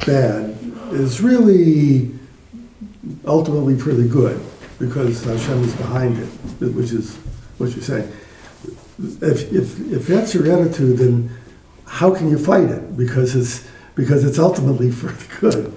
[0.05, 0.57] bad
[0.91, 2.11] is really
[3.25, 4.41] ultimately for the good,
[4.79, 6.27] because Hashem is behind it,
[6.73, 7.17] which is
[7.57, 8.11] what you're saying.
[8.99, 11.29] If, if, if that's your attitude, then
[11.85, 12.97] how can you fight it?
[12.97, 15.73] Because it's, because it's ultimately for the good.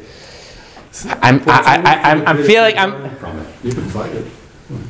[1.22, 3.04] I'm, I, I, I'm, I'm feeling, I'm,
[3.62, 4.26] You can fight it.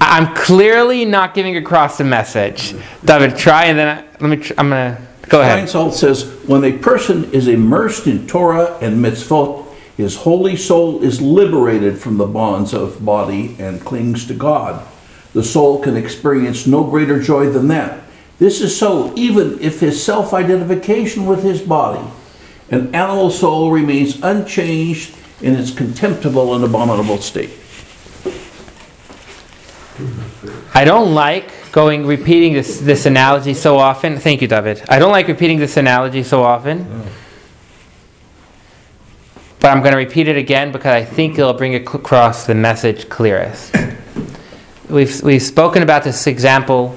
[0.01, 2.75] I'm clearly not giving across the message.
[3.05, 4.37] David, try and then I, let me.
[4.37, 5.67] Tr- I'm gonna go ahead.
[5.67, 11.21] Steinsaltz says, when a person is immersed in Torah and mitzvot, his holy soul is
[11.21, 14.87] liberated from the bonds of body and clings to God.
[15.33, 18.03] The soul can experience no greater joy than that.
[18.39, 22.07] This is so even if his self identification with his body,
[22.71, 27.51] an animal soul remains unchanged in its contemptible and abominable state.
[30.75, 34.19] I don't like going repeating this this analogy so often.
[34.19, 34.83] Thank you, David.
[34.89, 37.05] I don't like repeating this analogy so often.
[39.61, 43.11] But I'm going to repeat it again because I think it'll bring across the message
[43.11, 43.77] clearest.
[44.91, 46.89] We've, we've spoken about this example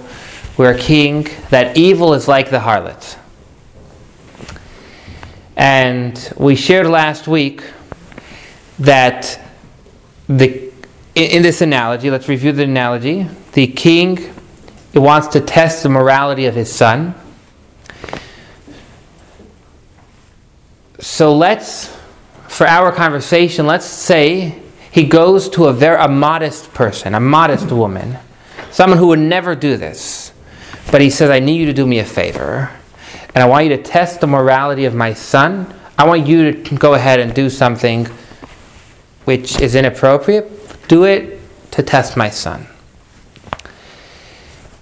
[0.55, 3.17] where a king, that evil is like the harlot.
[5.55, 7.63] And we shared last week
[8.79, 9.39] that
[10.27, 10.71] the,
[11.13, 13.27] in, in this analogy, let's review the analogy.
[13.51, 14.33] The king
[14.95, 17.13] wants to test the morality of his son.
[20.99, 21.95] So let's,
[22.47, 24.62] for our conversation, let's say
[24.93, 28.19] he goes to a very a modest person, a modest woman,
[28.69, 30.31] someone who would never do this.
[30.91, 32.69] But he says, I need you to do me a favor.
[33.33, 35.73] And I want you to test the morality of my son.
[35.97, 38.05] I want you to go ahead and do something
[39.25, 40.87] which is inappropriate.
[40.87, 41.39] Do it
[41.71, 42.67] to test my son.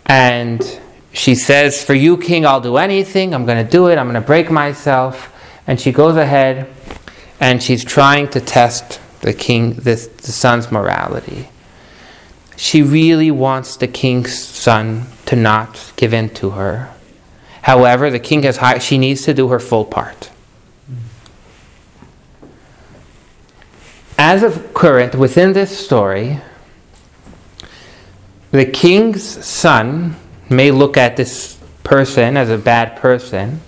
[0.08, 0.82] And
[1.14, 3.34] she says, For you, king, I'll do anything.
[3.34, 3.98] I'm going to do it.
[3.98, 5.34] I'm going to break myself.
[5.68, 6.68] And she goes ahead
[7.40, 11.50] and she's trying to test the king, this, the son's morality.
[12.58, 16.94] She really wants the king's son to not give in to her.
[17.64, 20.32] However, the king has high, she needs to do her full part.
[24.18, 26.40] As of current, within this story,
[28.52, 30.16] the king's son
[30.50, 33.62] may look at this person as a bad person,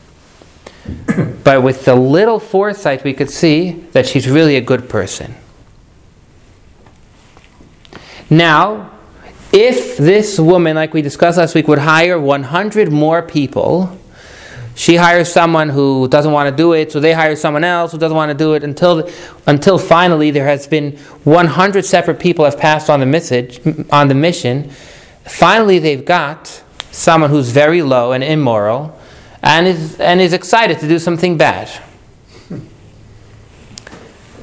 [1.44, 5.36] but with the little foresight, we could see that she's really a good person.
[8.30, 8.92] Now,
[9.52, 14.00] if this woman, like we discussed last week, would hire 100 more people,
[14.76, 18.00] she hires someone who doesn't want to do it, so they hire someone else who
[18.00, 19.08] doesn't want to do it until,
[19.46, 23.60] until finally there has been 100 separate people have passed on the message
[23.92, 24.72] on the mission.
[25.26, 29.00] Finally, they've got someone who's very low and immoral,
[29.44, 31.70] and is and is excited to do something bad.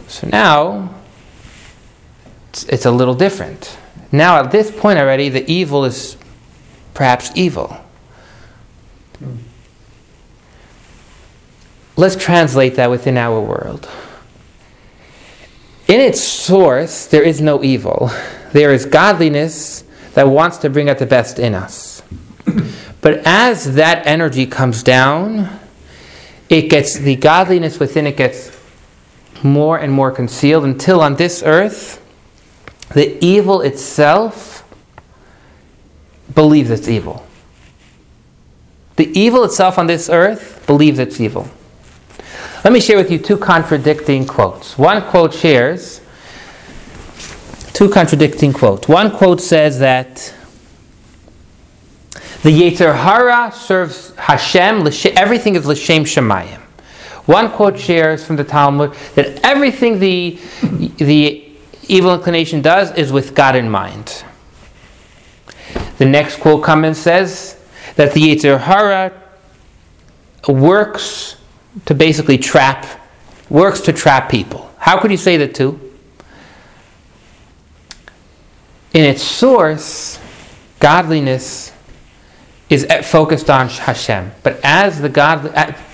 [0.06, 0.94] So now
[2.68, 3.76] it's, a little different.
[4.12, 6.16] Now, at this point already, the evil is
[6.94, 7.76] perhaps evil.
[11.96, 13.88] Let's translate that within our world.
[15.86, 18.10] In its source, there is no evil.
[18.52, 19.84] There is godliness
[20.14, 22.02] that wants to bring out the best in us.
[23.00, 25.58] But as that energy comes down,
[26.48, 28.56] it gets the godliness within it gets
[29.42, 31.99] more and more concealed until on this earth,
[32.94, 34.64] the evil itself
[36.34, 37.26] believes it's evil.
[38.96, 41.48] The evil itself on this earth believes it's evil.
[42.64, 44.76] Let me share with you two contradicting quotes.
[44.76, 46.00] One quote shares
[47.72, 48.88] two contradicting quotes.
[48.88, 50.34] One quote says that
[52.42, 56.60] the Yetzer Hara serves Hashem, everything is L'Shem Shamayim.
[57.26, 60.38] One quote shares from the Talmud that everything the,
[60.96, 61.49] the
[61.88, 64.24] evil inclination does is with God in mind.
[65.98, 67.62] The next quote comes and says
[67.96, 69.12] that the Yetzer Hara
[70.48, 71.36] works
[71.84, 72.86] to basically trap,
[73.48, 74.70] works to trap people.
[74.78, 75.78] How could you say the two?
[78.92, 80.18] In its source,
[80.78, 81.72] godliness
[82.70, 84.32] is focused on Hashem.
[84.42, 85.46] But as the God,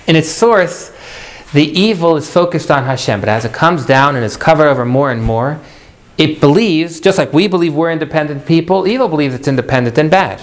[0.07, 0.91] in its source,
[1.53, 3.19] the evil is focused on Hashem.
[3.19, 5.59] But as it comes down and is covered over more and more,
[6.17, 10.41] it believes, just like we believe we're independent people, evil believes it's independent and bad.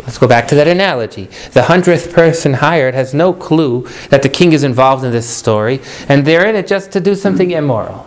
[0.00, 1.24] Let's go back to that analogy.
[1.52, 5.80] The hundredth person hired has no clue that the king is involved in this story,
[6.08, 8.06] and they're in it just to do something immoral.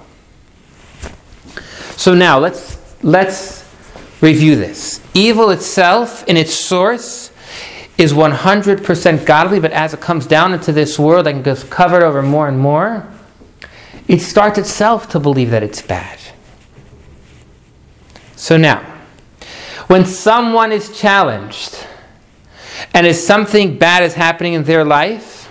[1.98, 3.62] So now let's let's
[4.22, 5.02] review this.
[5.14, 7.32] Evil itself, in its source,
[7.98, 12.24] is 100% godly, but as it comes down into this world and gets covered over
[12.24, 13.06] more and more,
[14.12, 16.20] it starts itself to believe that it's bad.
[18.36, 18.82] So now,
[19.88, 21.88] when someone is challenged
[22.94, 25.48] and if something bad is happening in their life,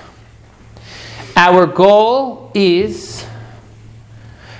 [1.36, 3.24] our goal is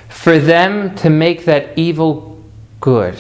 [0.09, 2.43] for them to make that evil
[2.81, 3.19] good.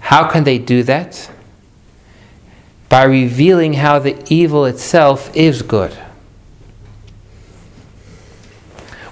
[0.00, 1.30] How can they do that?
[2.90, 5.96] By revealing how the evil itself is good.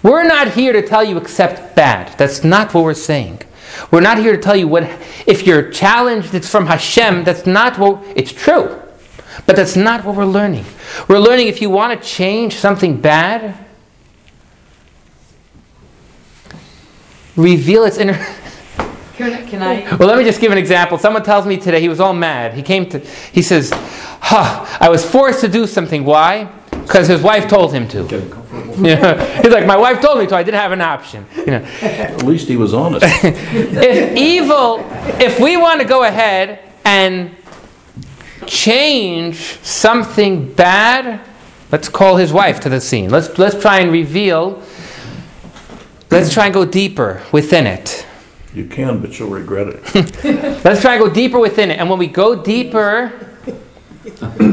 [0.05, 2.17] We're not here to tell you accept bad.
[2.19, 3.41] That's not what we're saying.
[3.91, 4.85] We're not here to tell you what,
[5.27, 7.25] if you're challenged, it's from Hashem.
[7.25, 8.81] That's not what, it's true.
[9.47, 10.67] But that's not what we're learning.
[11.09, 13.57] We're learning if you want to change something bad,
[17.35, 18.25] reveal its inner.
[19.17, 19.97] Can, can I?
[19.97, 20.99] Well, let me just give an example.
[20.99, 22.55] Someone tells me today he was all mad.
[22.55, 26.05] He came to, he says, huh, I was forced to do something.
[26.05, 26.51] Why?
[26.71, 28.45] Because his wife told him to.
[28.75, 30.35] You know, he's like, my wife told me to.
[30.35, 31.25] I didn't have an option.
[31.37, 33.05] You know, At least he was honest.
[33.23, 34.81] if evil,
[35.21, 37.37] if we want to go ahead and
[38.47, 41.21] change something bad,
[41.71, 43.11] let's call his wife to the scene.
[43.11, 44.61] Let's let's try and reveal.
[46.11, 48.05] Let's try and go deeper within it.
[48.55, 50.25] You can, but you'll regret it.
[50.65, 51.79] Let's try and go deeper within it.
[51.79, 53.13] And when we go deeper,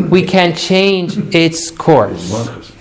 [0.09, 2.73] we can change its course.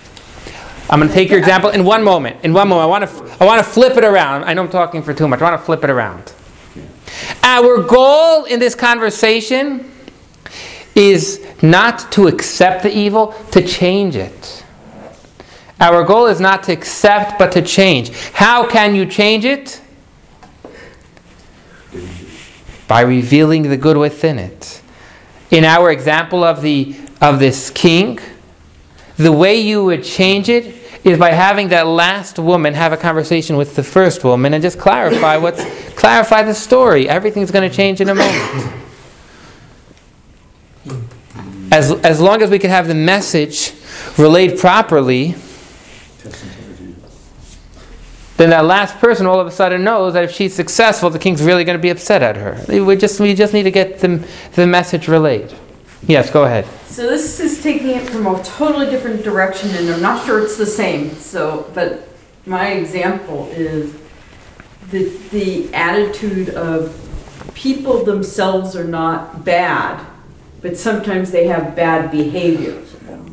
[0.89, 2.43] I'm going to take your example in one moment.
[2.43, 4.45] In one moment, I want to I want to flip it around.
[4.45, 5.41] I know I'm talking for too much.
[5.41, 6.33] I want to flip it around.
[7.43, 9.91] Our goal in this conversation
[10.95, 14.65] is not to accept the evil, to change it.
[15.81, 18.11] Our goal is not to accept, but to change.
[18.33, 19.81] How can you change it?
[22.89, 24.83] By revealing the good within it.
[25.51, 28.19] In our example of the of this king,
[29.17, 30.75] the way you would change it
[31.05, 34.79] is by having that last woman have a conversation with the first woman and just
[34.79, 35.65] clarify what's
[35.95, 37.09] clarify the story.
[37.09, 38.77] Everything's going to change in a moment.
[41.73, 43.73] As, as long as we can have the message
[44.19, 45.37] relayed properly,
[48.41, 51.43] then that last person all of a sudden knows that if she's successful, the king's
[51.43, 52.65] really going to be upset at her.
[52.69, 55.55] We just, we just need to get the, the message relayed.
[56.07, 56.67] Yes, go ahead.
[56.87, 60.57] So this is taking it from a totally different direction, and I'm not sure it's
[60.57, 61.11] the same.
[61.11, 62.09] So, but
[62.47, 63.95] my example is
[64.91, 66.97] the the attitude of
[67.55, 70.05] people themselves are not bad,
[70.63, 72.73] but sometimes they have bad behavior.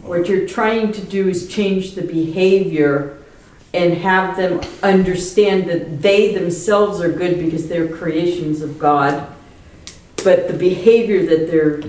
[0.04, 3.18] What you're trying to do is change the behavior
[3.78, 9.32] and have them understand that they themselves are good because they're creations of God,
[10.24, 11.84] but the behavior that they're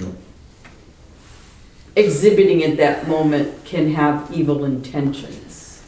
[1.97, 5.82] exhibiting at that moment can have evil intentions.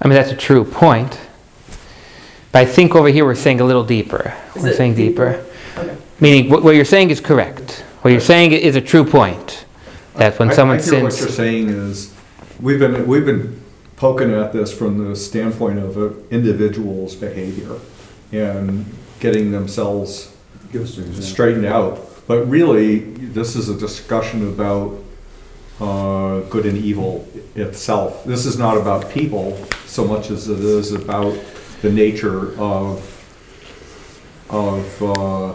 [0.00, 1.20] I mean, that's a true point.
[2.50, 4.34] But I think over here we're saying a little deeper.
[4.56, 5.42] Is we're saying deeper?
[5.42, 5.80] deeper.
[5.80, 5.96] Okay.
[6.20, 7.84] Meaning, what, what you're saying is correct.
[8.00, 9.66] What you're saying is a true point.
[10.16, 12.14] That when I- someone I hear what you're saying is,
[12.60, 13.61] we've been, we've been
[14.02, 17.78] poking at this from the standpoint of an individual's behavior
[18.32, 18.84] and
[19.20, 20.34] getting themselves
[20.72, 21.22] Give us an example.
[21.22, 22.00] straightened out.
[22.26, 22.98] But really,
[23.38, 24.98] this is a discussion about
[25.80, 28.24] uh, good and evil itself.
[28.24, 31.38] This is not about people so much as it is about
[31.82, 33.08] the nature of
[34.50, 35.52] of uh,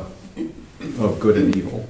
[1.06, 1.86] of good and evil,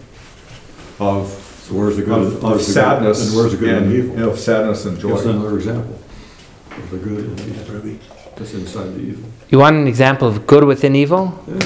[1.00, 1.28] of
[1.68, 2.18] So where's the good?
[2.20, 4.30] of, of where's the good- sadness And where's the good and and evil?
[4.32, 5.30] of sadness and Give us joy.
[5.30, 6.00] another example
[6.78, 7.48] of the good and the
[7.90, 8.00] evil.
[8.36, 9.30] That's inside the evil.
[9.50, 11.44] You want an example of good within evil?
[11.48, 11.60] Yeah.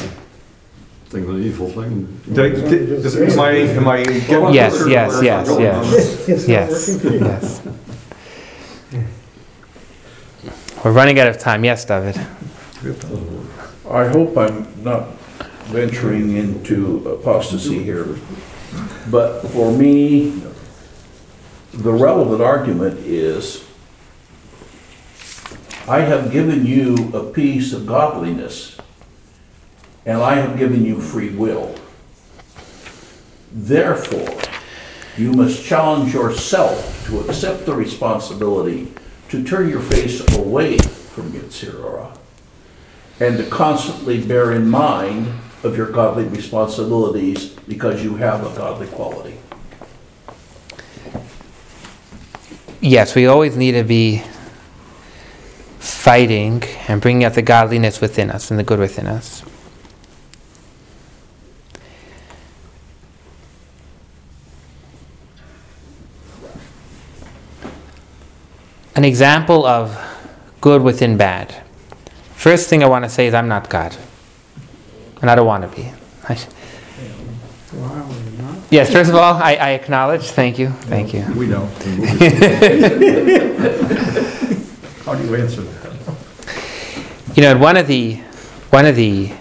[1.10, 2.22] Think of an evil thing.
[2.32, 5.76] Did I, did, is- am I am I getting Yes, closer to yes, yes, yes.
[5.86, 6.30] on this?
[6.30, 6.88] It's not Yes.
[6.88, 7.20] working for you.
[7.26, 7.62] Yes.
[10.84, 11.64] We're running out of time.
[11.64, 12.16] Yes, David.
[13.90, 15.10] I hope I'm not
[15.68, 18.18] venturing into apostasy here,
[19.12, 20.42] but for me,
[21.74, 23.64] the relevant argument is,
[25.88, 28.78] I have given you a piece of godliness,
[30.06, 31.76] and I have given you free will.
[33.52, 34.40] Therefore,
[35.18, 38.94] you must challenge yourself to accept the responsibility
[39.30, 42.16] to turn your face away from yetzer
[43.20, 45.28] and to constantly bear in mind
[45.64, 49.38] of your godly responsibilities because you have a godly quality.
[52.80, 54.24] Yes, we always need to be
[56.02, 59.44] fighting and bringing out the godliness within us and the good within us.
[68.96, 69.96] An example of
[70.60, 71.62] good within bad.
[72.34, 73.96] First thing I want to say is I'm not God.
[75.22, 75.92] And I don't want to be.
[78.72, 80.32] Yes, first of all, I, I acknowledge.
[80.32, 80.70] Thank you.
[80.70, 81.34] Thank no, you.
[81.36, 81.70] We don't.
[85.06, 85.81] How do you answer that?
[87.34, 88.16] You know, one of the,
[88.72, 89.32] one of the,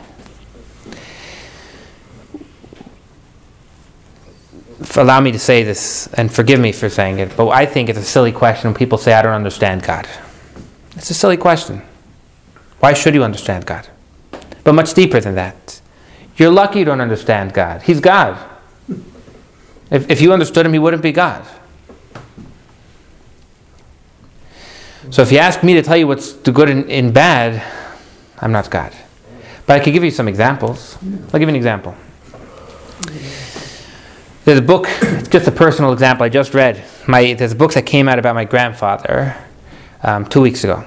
[4.95, 7.99] allow me to say this, and forgive me for saying it, but I think it's
[7.99, 10.07] a silly question when people say, I don't understand God.
[10.95, 11.82] It's a silly question.
[12.78, 13.88] Why should you understand God?
[14.62, 15.80] But much deeper than that.
[16.36, 17.82] You're lucky you don't understand God.
[17.82, 18.38] He's God.
[19.91, 21.45] If, if you understood Him, He wouldn't be God.
[25.11, 27.61] So if you ask me to tell you what's the good and, and bad,
[28.38, 28.92] I'm not God.
[29.66, 30.96] But I could give you some examples.
[31.02, 31.96] I'll give you an example.
[34.44, 34.86] There's a book,
[35.28, 36.84] just a personal example I just read.
[37.08, 39.36] My, there's a book that came out about my grandfather
[40.04, 40.84] um, two weeks ago.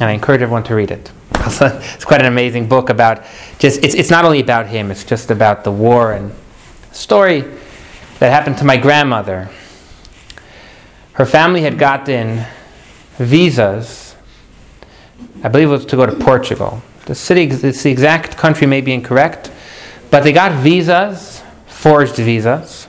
[0.00, 1.10] And I encourage everyone to read it.
[1.32, 3.22] it's quite an amazing book about
[3.60, 6.32] just, it's, it's not only about him, it's just about the war and
[6.90, 7.44] story
[8.18, 9.48] that happened to my grandmother.
[11.12, 12.44] Her family had gotten
[13.18, 14.14] visas,
[15.42, 16.82] I believe it was to go to Portugal.
[17.06, 19.50] The city, it's the exact country may be incorrect,
[20.10, 22.88] but they got visas, forged visas,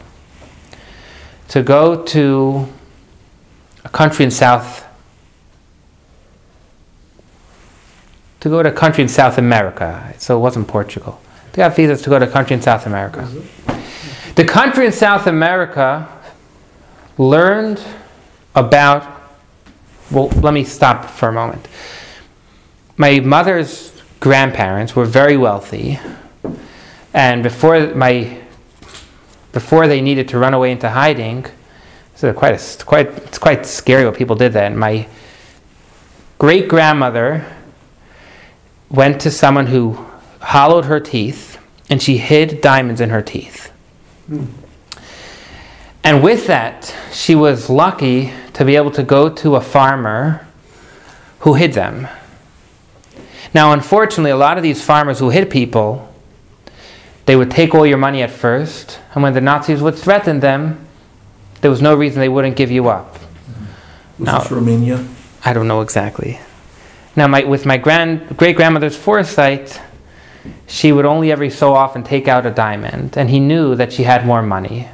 [1.50, 2.68] to go to
[3.84, 4.86] a country in South,
[8.40, 10.14] to go to a country in South America.
[10.18, 11.20] So it wasn't Portugal.
[11.54, 13.28] They got visas to go to a country in South America.
[14.36, 16.08] The country in South America
[17.18, 17.84] learned
[18.56, 19.19] about
[20.12, 21.68] well, let me stop for a moment.
[22.98, 26.00] My mother's grandparents were very wealthy,
[27.14, 28.40] and before my
[29.52, 31.46] before they needed to run away into hiding,
[32.16, 34.78] so quite a, quite it's quite scary what people did then.
[34.78, 35.08] My
[36.38, 37.46] great grandmother
[38.90, 40.06] went to someone who
[40.42, 41.58] hollowed her teeth,
[41.90, 43.72] and she hid diamonds in her teeth.
[44.28, 44.46] Hmm.
[46.10, 50.44] And with that, she was lucky to be able to go to a farmer
[51.42, 52.08] who hid them.
[53.54, 56.12] Now, unfortunately, a lot of these farmers who hid people,
[57.28, 60.84] they would take all your money at first, and when the Nazis would threaten them,
[61.62, 63.20] there was no reason they wouldn't give you up.
[64.18, 65.06] Was Now- this Romania?
[65.46, 66.40] I don't know exactly.
[67.16, 69.80] Now, my, with my grand, great grandmother's foresight,
[70.66, 74.06] she would only every so often take out a diamond, and he knew that she
[74.06, 74.88] had more money.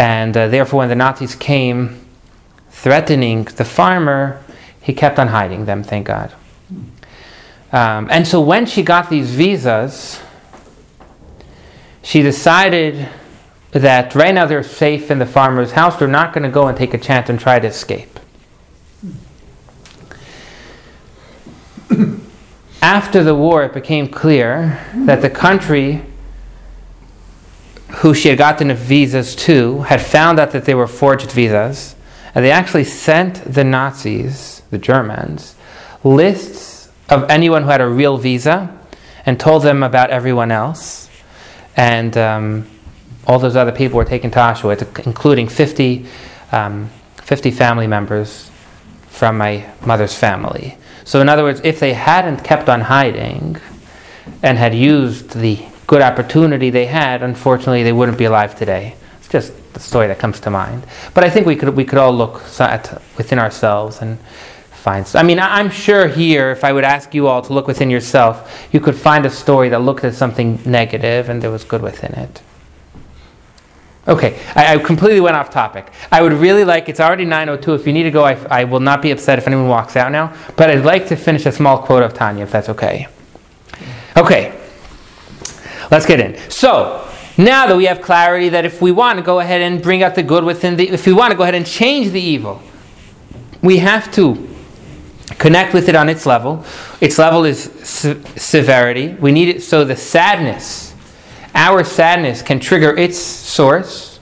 [0.00, 2.06] And uh, therefore, when the Nazis came
[2.70, 4.42] threatening the farmer,
[4.80, 6.32] he kept on hiding them, thank God.
[7.70, 10.18] Um, and so, when she got these visas,
[12.00, 13.10] she decided
[13.72, 16.78] that right now they're safe in the farmer's house, they're not going to go and
[16.78, 18.18] take a chance and try to escape.
[22.80, 26.06] After the war, it became clear that the country
[28.00, 31.94] who she had gotten visas to had found out that they were forged visas,
[32.34, 35.54] and they actually sent the Nazis, the Germans,
[36.02, 38.74] lists of anyone who had a real visa
[39.26, 41.10] and told them about everyone else.
[41.76, 42.66] And um,
[43.26, 46.06] all those other people were taken to Auschwitz, including 50,
[46.52, 46.88] um,
[47.22, 48.50] 50 family members
[49.08, 50.78] from my mother's family.
[51.04, 53.58] So, in other words, if they hadn't kept on hiding
[54.42, 58.94] and had used the good opportunity they had, unfortunately, they wouldn't be alive today.
[59.18, 60.86] It's just the story that comes to mind.
[61.14, 64.16] But I think we could we could all look at within ourselves and
[64.84, 65.04] find.
[65.16, 68.68] I mean, I'm sure here, if I would ask you all to look within yourself,
[68.70, 72.12] you could find a story that looked at something negative and there was good within
[72.14, 72.40] it.
[74.06, 75.90] Okay, I, I completely went off topic.
[76.12, 77.80] I would really like, it's already 9.02.
[77.80, 80.10] If you need to go, I, I will not be upset if anyone walks out
[80.12, 80.32] now.
[80.56, 83.08] But I'd like to finish a small quote of Tanya, if that's okay.
[84.16, 84.59] Okay,
[85.90, 86.38] let's get in.
[86.50, 90.02] So, now that we have clarity that if we want to go ahead and bring
[90.02, 92.60] out the good within the, if we want to go ahead and change the evil,
[93.62, 94.48] we have to
[95.38, 96.64] connect with it on its level.
[97.00, 99.14] Its level is se- severity.
[99.14, 100.90] We need it so the sadness
[101.54, 104.20] our sadness can trigger its source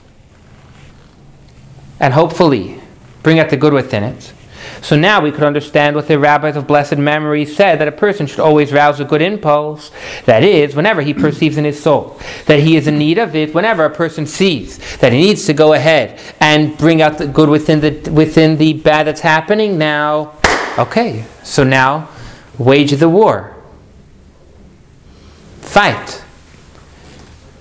[1.99, 2.79] and hopefully
[3.23, 4.33] bring out the good within it.
[4.81, 8.27] So now we could understand what the rabbis of blessed memory said that a person
[8.27, 9.91] should always rouse a good impulse,
[10.25, 13.53] that is, whenever he perceives in his soul that he is in need of it,
[13.53, 17.49] whenever a person sees that he needs to go ahead and bring out the good
[17.49, 20.33] within the, within the bad that's happening now.
[20.77, 22.09] Okay, so now
[22.57, 23.55] wage the war.
[25.61, 26.23] Fight.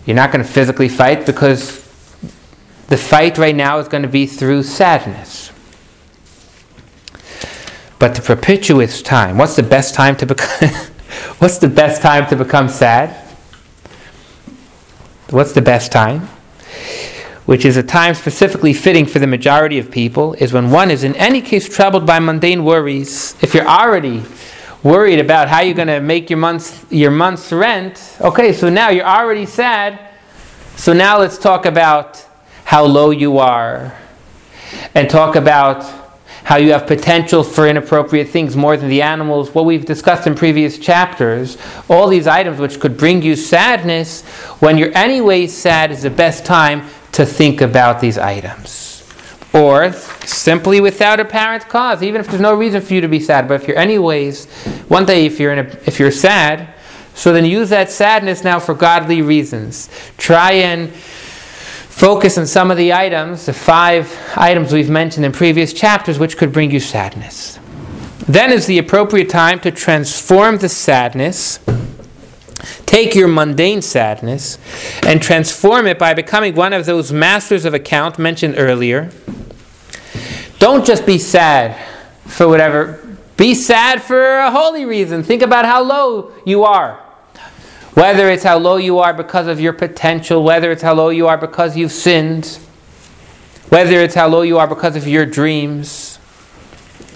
[0.07, 1.85] You're not going to physically fight because
[2.89, 5.53] the fight right now is going to be through sadness.
[7.99, 9.39] But the propitious time.
[9.39, 10.69] What's the best time to become?
[11.39, 13.11] what's the best time to become sad?
[15.31, 16.29] What's the best time?
[17.45, 21.03] Which is a time specifically fitting for the majority of people, is when one is
[21.03, 23.35] in any case troubled by mundane worries.
[23.43, 24.23] If you're already
[24.83, 28.91] worried about how you're going to make your month's your month's rent, okay, so now
[28.91, 29.99] you're already sad.
[30.77, 32.25] So now let's talk about
[32.65, 33.97] how low you are
[34.95, 36.08] and talk about
[36.49, 40.35] how you have potential for inappropriate things more than the animals, what we've discussed in
[40.35, 41.59] previous chapters,
[41.91, 44.23] all these items which could bring you sadness,
[44.59, 49.07] when you're anyway sad is the best time to think about these items.
[49.53, 53.47] Or simply without apparent cause, even if there's no reason for you to be sad.
[53.47, 54.47] But if you're anyways,
[54.89, 56.73] one day if you're in a, if you're sad,
[57.13, 59.91] so then use that sadness now for godly reasons.
[60.17, 60.95] Try and
[61.99, 66.37] focus on some of the items, the five items we've mentioned in previous chapters, which
[66.37, 67.59] could bring you sadness.
[68.29, 71.59] Then is the appropriate time to transform the sadness,
[72.87, 74.59] take your mundane sadness,
[75.05, 79.11] and transform it by becoming one of those masters of account mentioned earlier.
[80.61, 81.85] Don't just be sad
[82.27, 83.05] for whatever,
[83.37, 85.25] be sad for a holy reason.
[85.25, 87.08] Think about how low you are.
[87.95, 91.27] Whether it's how low you are because of your potential, whether it's how low you
[91.27, 92.59] are because you've sinned,
[93.71, 96.19] whether it's how low you are because of your dreams,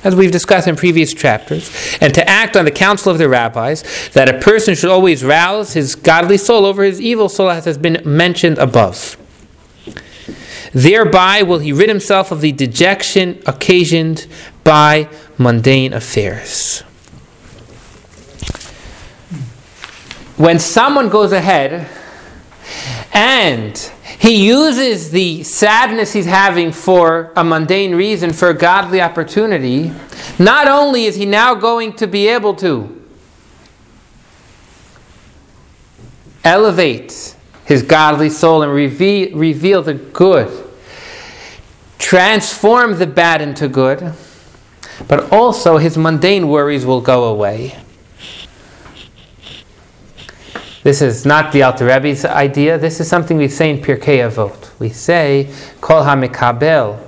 [0.05, 1.71] as we've discussed in previous chapters,
[2.01, 5.75] and to act on the counsel of the rabbis that a person should always rouse
[5.75, 9.17] his godly soul over his evil soul, as has been mentioned above.
[10.73, 14.27] Thereby will he rid himself of the dejection occasioned
[14.65, 15.09] by
[15.39, 16.83] mundane affairs.
[20.37, 21.89] When someone goes ahead
[23.13, 23.77] and
[24.19, 29.93] he uses the sadness he's having for a mundane reason, for a godly opportunity,
[30.39, 33.03] not only is he now going to be able to
[36.45, 40.67] elevate his godly soul and reveal, reveal the good,
[41.99, 44.13] transform the bad into good,
[45.09, 47.82] but also his mundane worries will go away.
[50.83, 52.77] This is not the Alter Rebbe's idea.
[52.77, 54.77] This is something we say in Pirkei Avot.
[54.81, 55.49] We say,
[55.81, 56.99] Kol HaMikabel,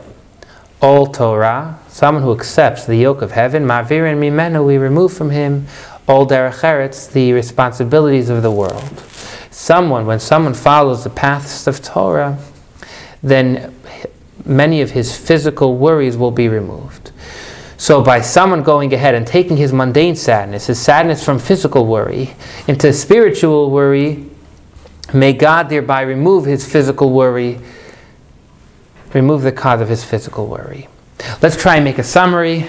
[0.80, 5.66] all Torah, someone who accepts the yoke of heaven, Ma'avirin Mimenu, we remove from him
[6.06, 9.00] all Derech Eretz, the responsibilities of the world.
[9.50, 12.38] Someone, when someone follows the paths of Torah,
[13.24, 13.74] then
[14.44, 17.03] many of his physical worries will be removed.
[17.76, 22.34] So, by someone going ahead and taking his mundane sadness, his sadness from physical worry,
[22.68, 24.26] into spiritual worry,
[25.12, 27.58] may God thereby remove his physical worry,
[29.12, 30.88] remove the cause of his physical worry.
[31.42, 32.68] Let's try and make a summary.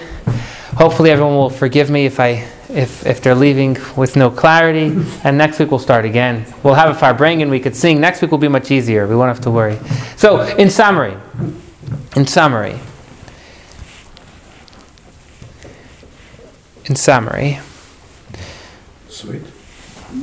[0.76, 4.94] Hopefully, everyone will forgive me if I if, if they're leaving with no clarity.
[5.24, 6.46] And next week we'll start again.
[6.62, 8.00] We'll have a farbrengen and we could sing.
[8.00, 9.06] Next week will be much easier.
[9.06, 9.78] We won't have to worry.
[10.16, 11.16] So, in summary,
[12.16, 12.78] in summary,
[16.86, 17.58] in summary,
[19.16, 19.42] Sweet.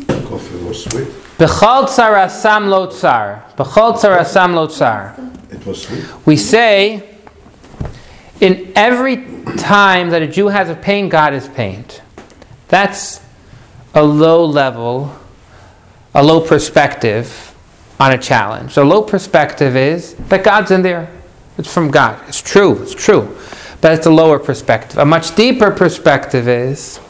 [0.07, 1.07] Coffee was sweet.
[1.39, 3.43] B'chol tzara sam lo tsar.
[3.57, 5.15] B'chol tzara sam lo tsar.
[5.49, 6.05] It was sweet.
[6.27, 7.17] We say,
[8.39, 9.25] in every
[9.57, 12.01] time that a Jew has a pain, God is pained.
[12.67, 13.19] That's
[13.95, 15.17] a low level,
[16.13, 17.55] a low perspective
[17.99, 18.77] on a challenge.
[18.77, 21.09] A low perspective is that God's in there.
[21.57, 22.21] It's from God.
[22.27, 22.81] It's true.
[22.83, 23.35] It's true.
[23.83, 24.97] But it's a lower perspective.
[24.97, 27.01] A much deeper perspective is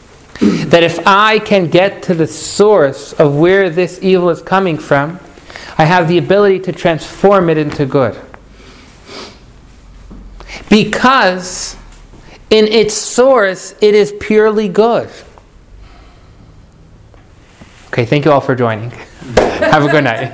[0.41, 5.19] that if I can get to the source of where this evil is coming from,
[5.77, 8.19] I have the ability to transform it into good.
[10.67, 11.77] Because
[12.49, 15.11] in its source, it is purely good.
[17.89, 18.89] Okay, thank you all for joining.
[19.69, 20.31] Have a good night.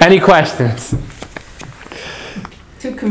[0.00, 0.94] Any questions?
[2.78, 2.98] To com-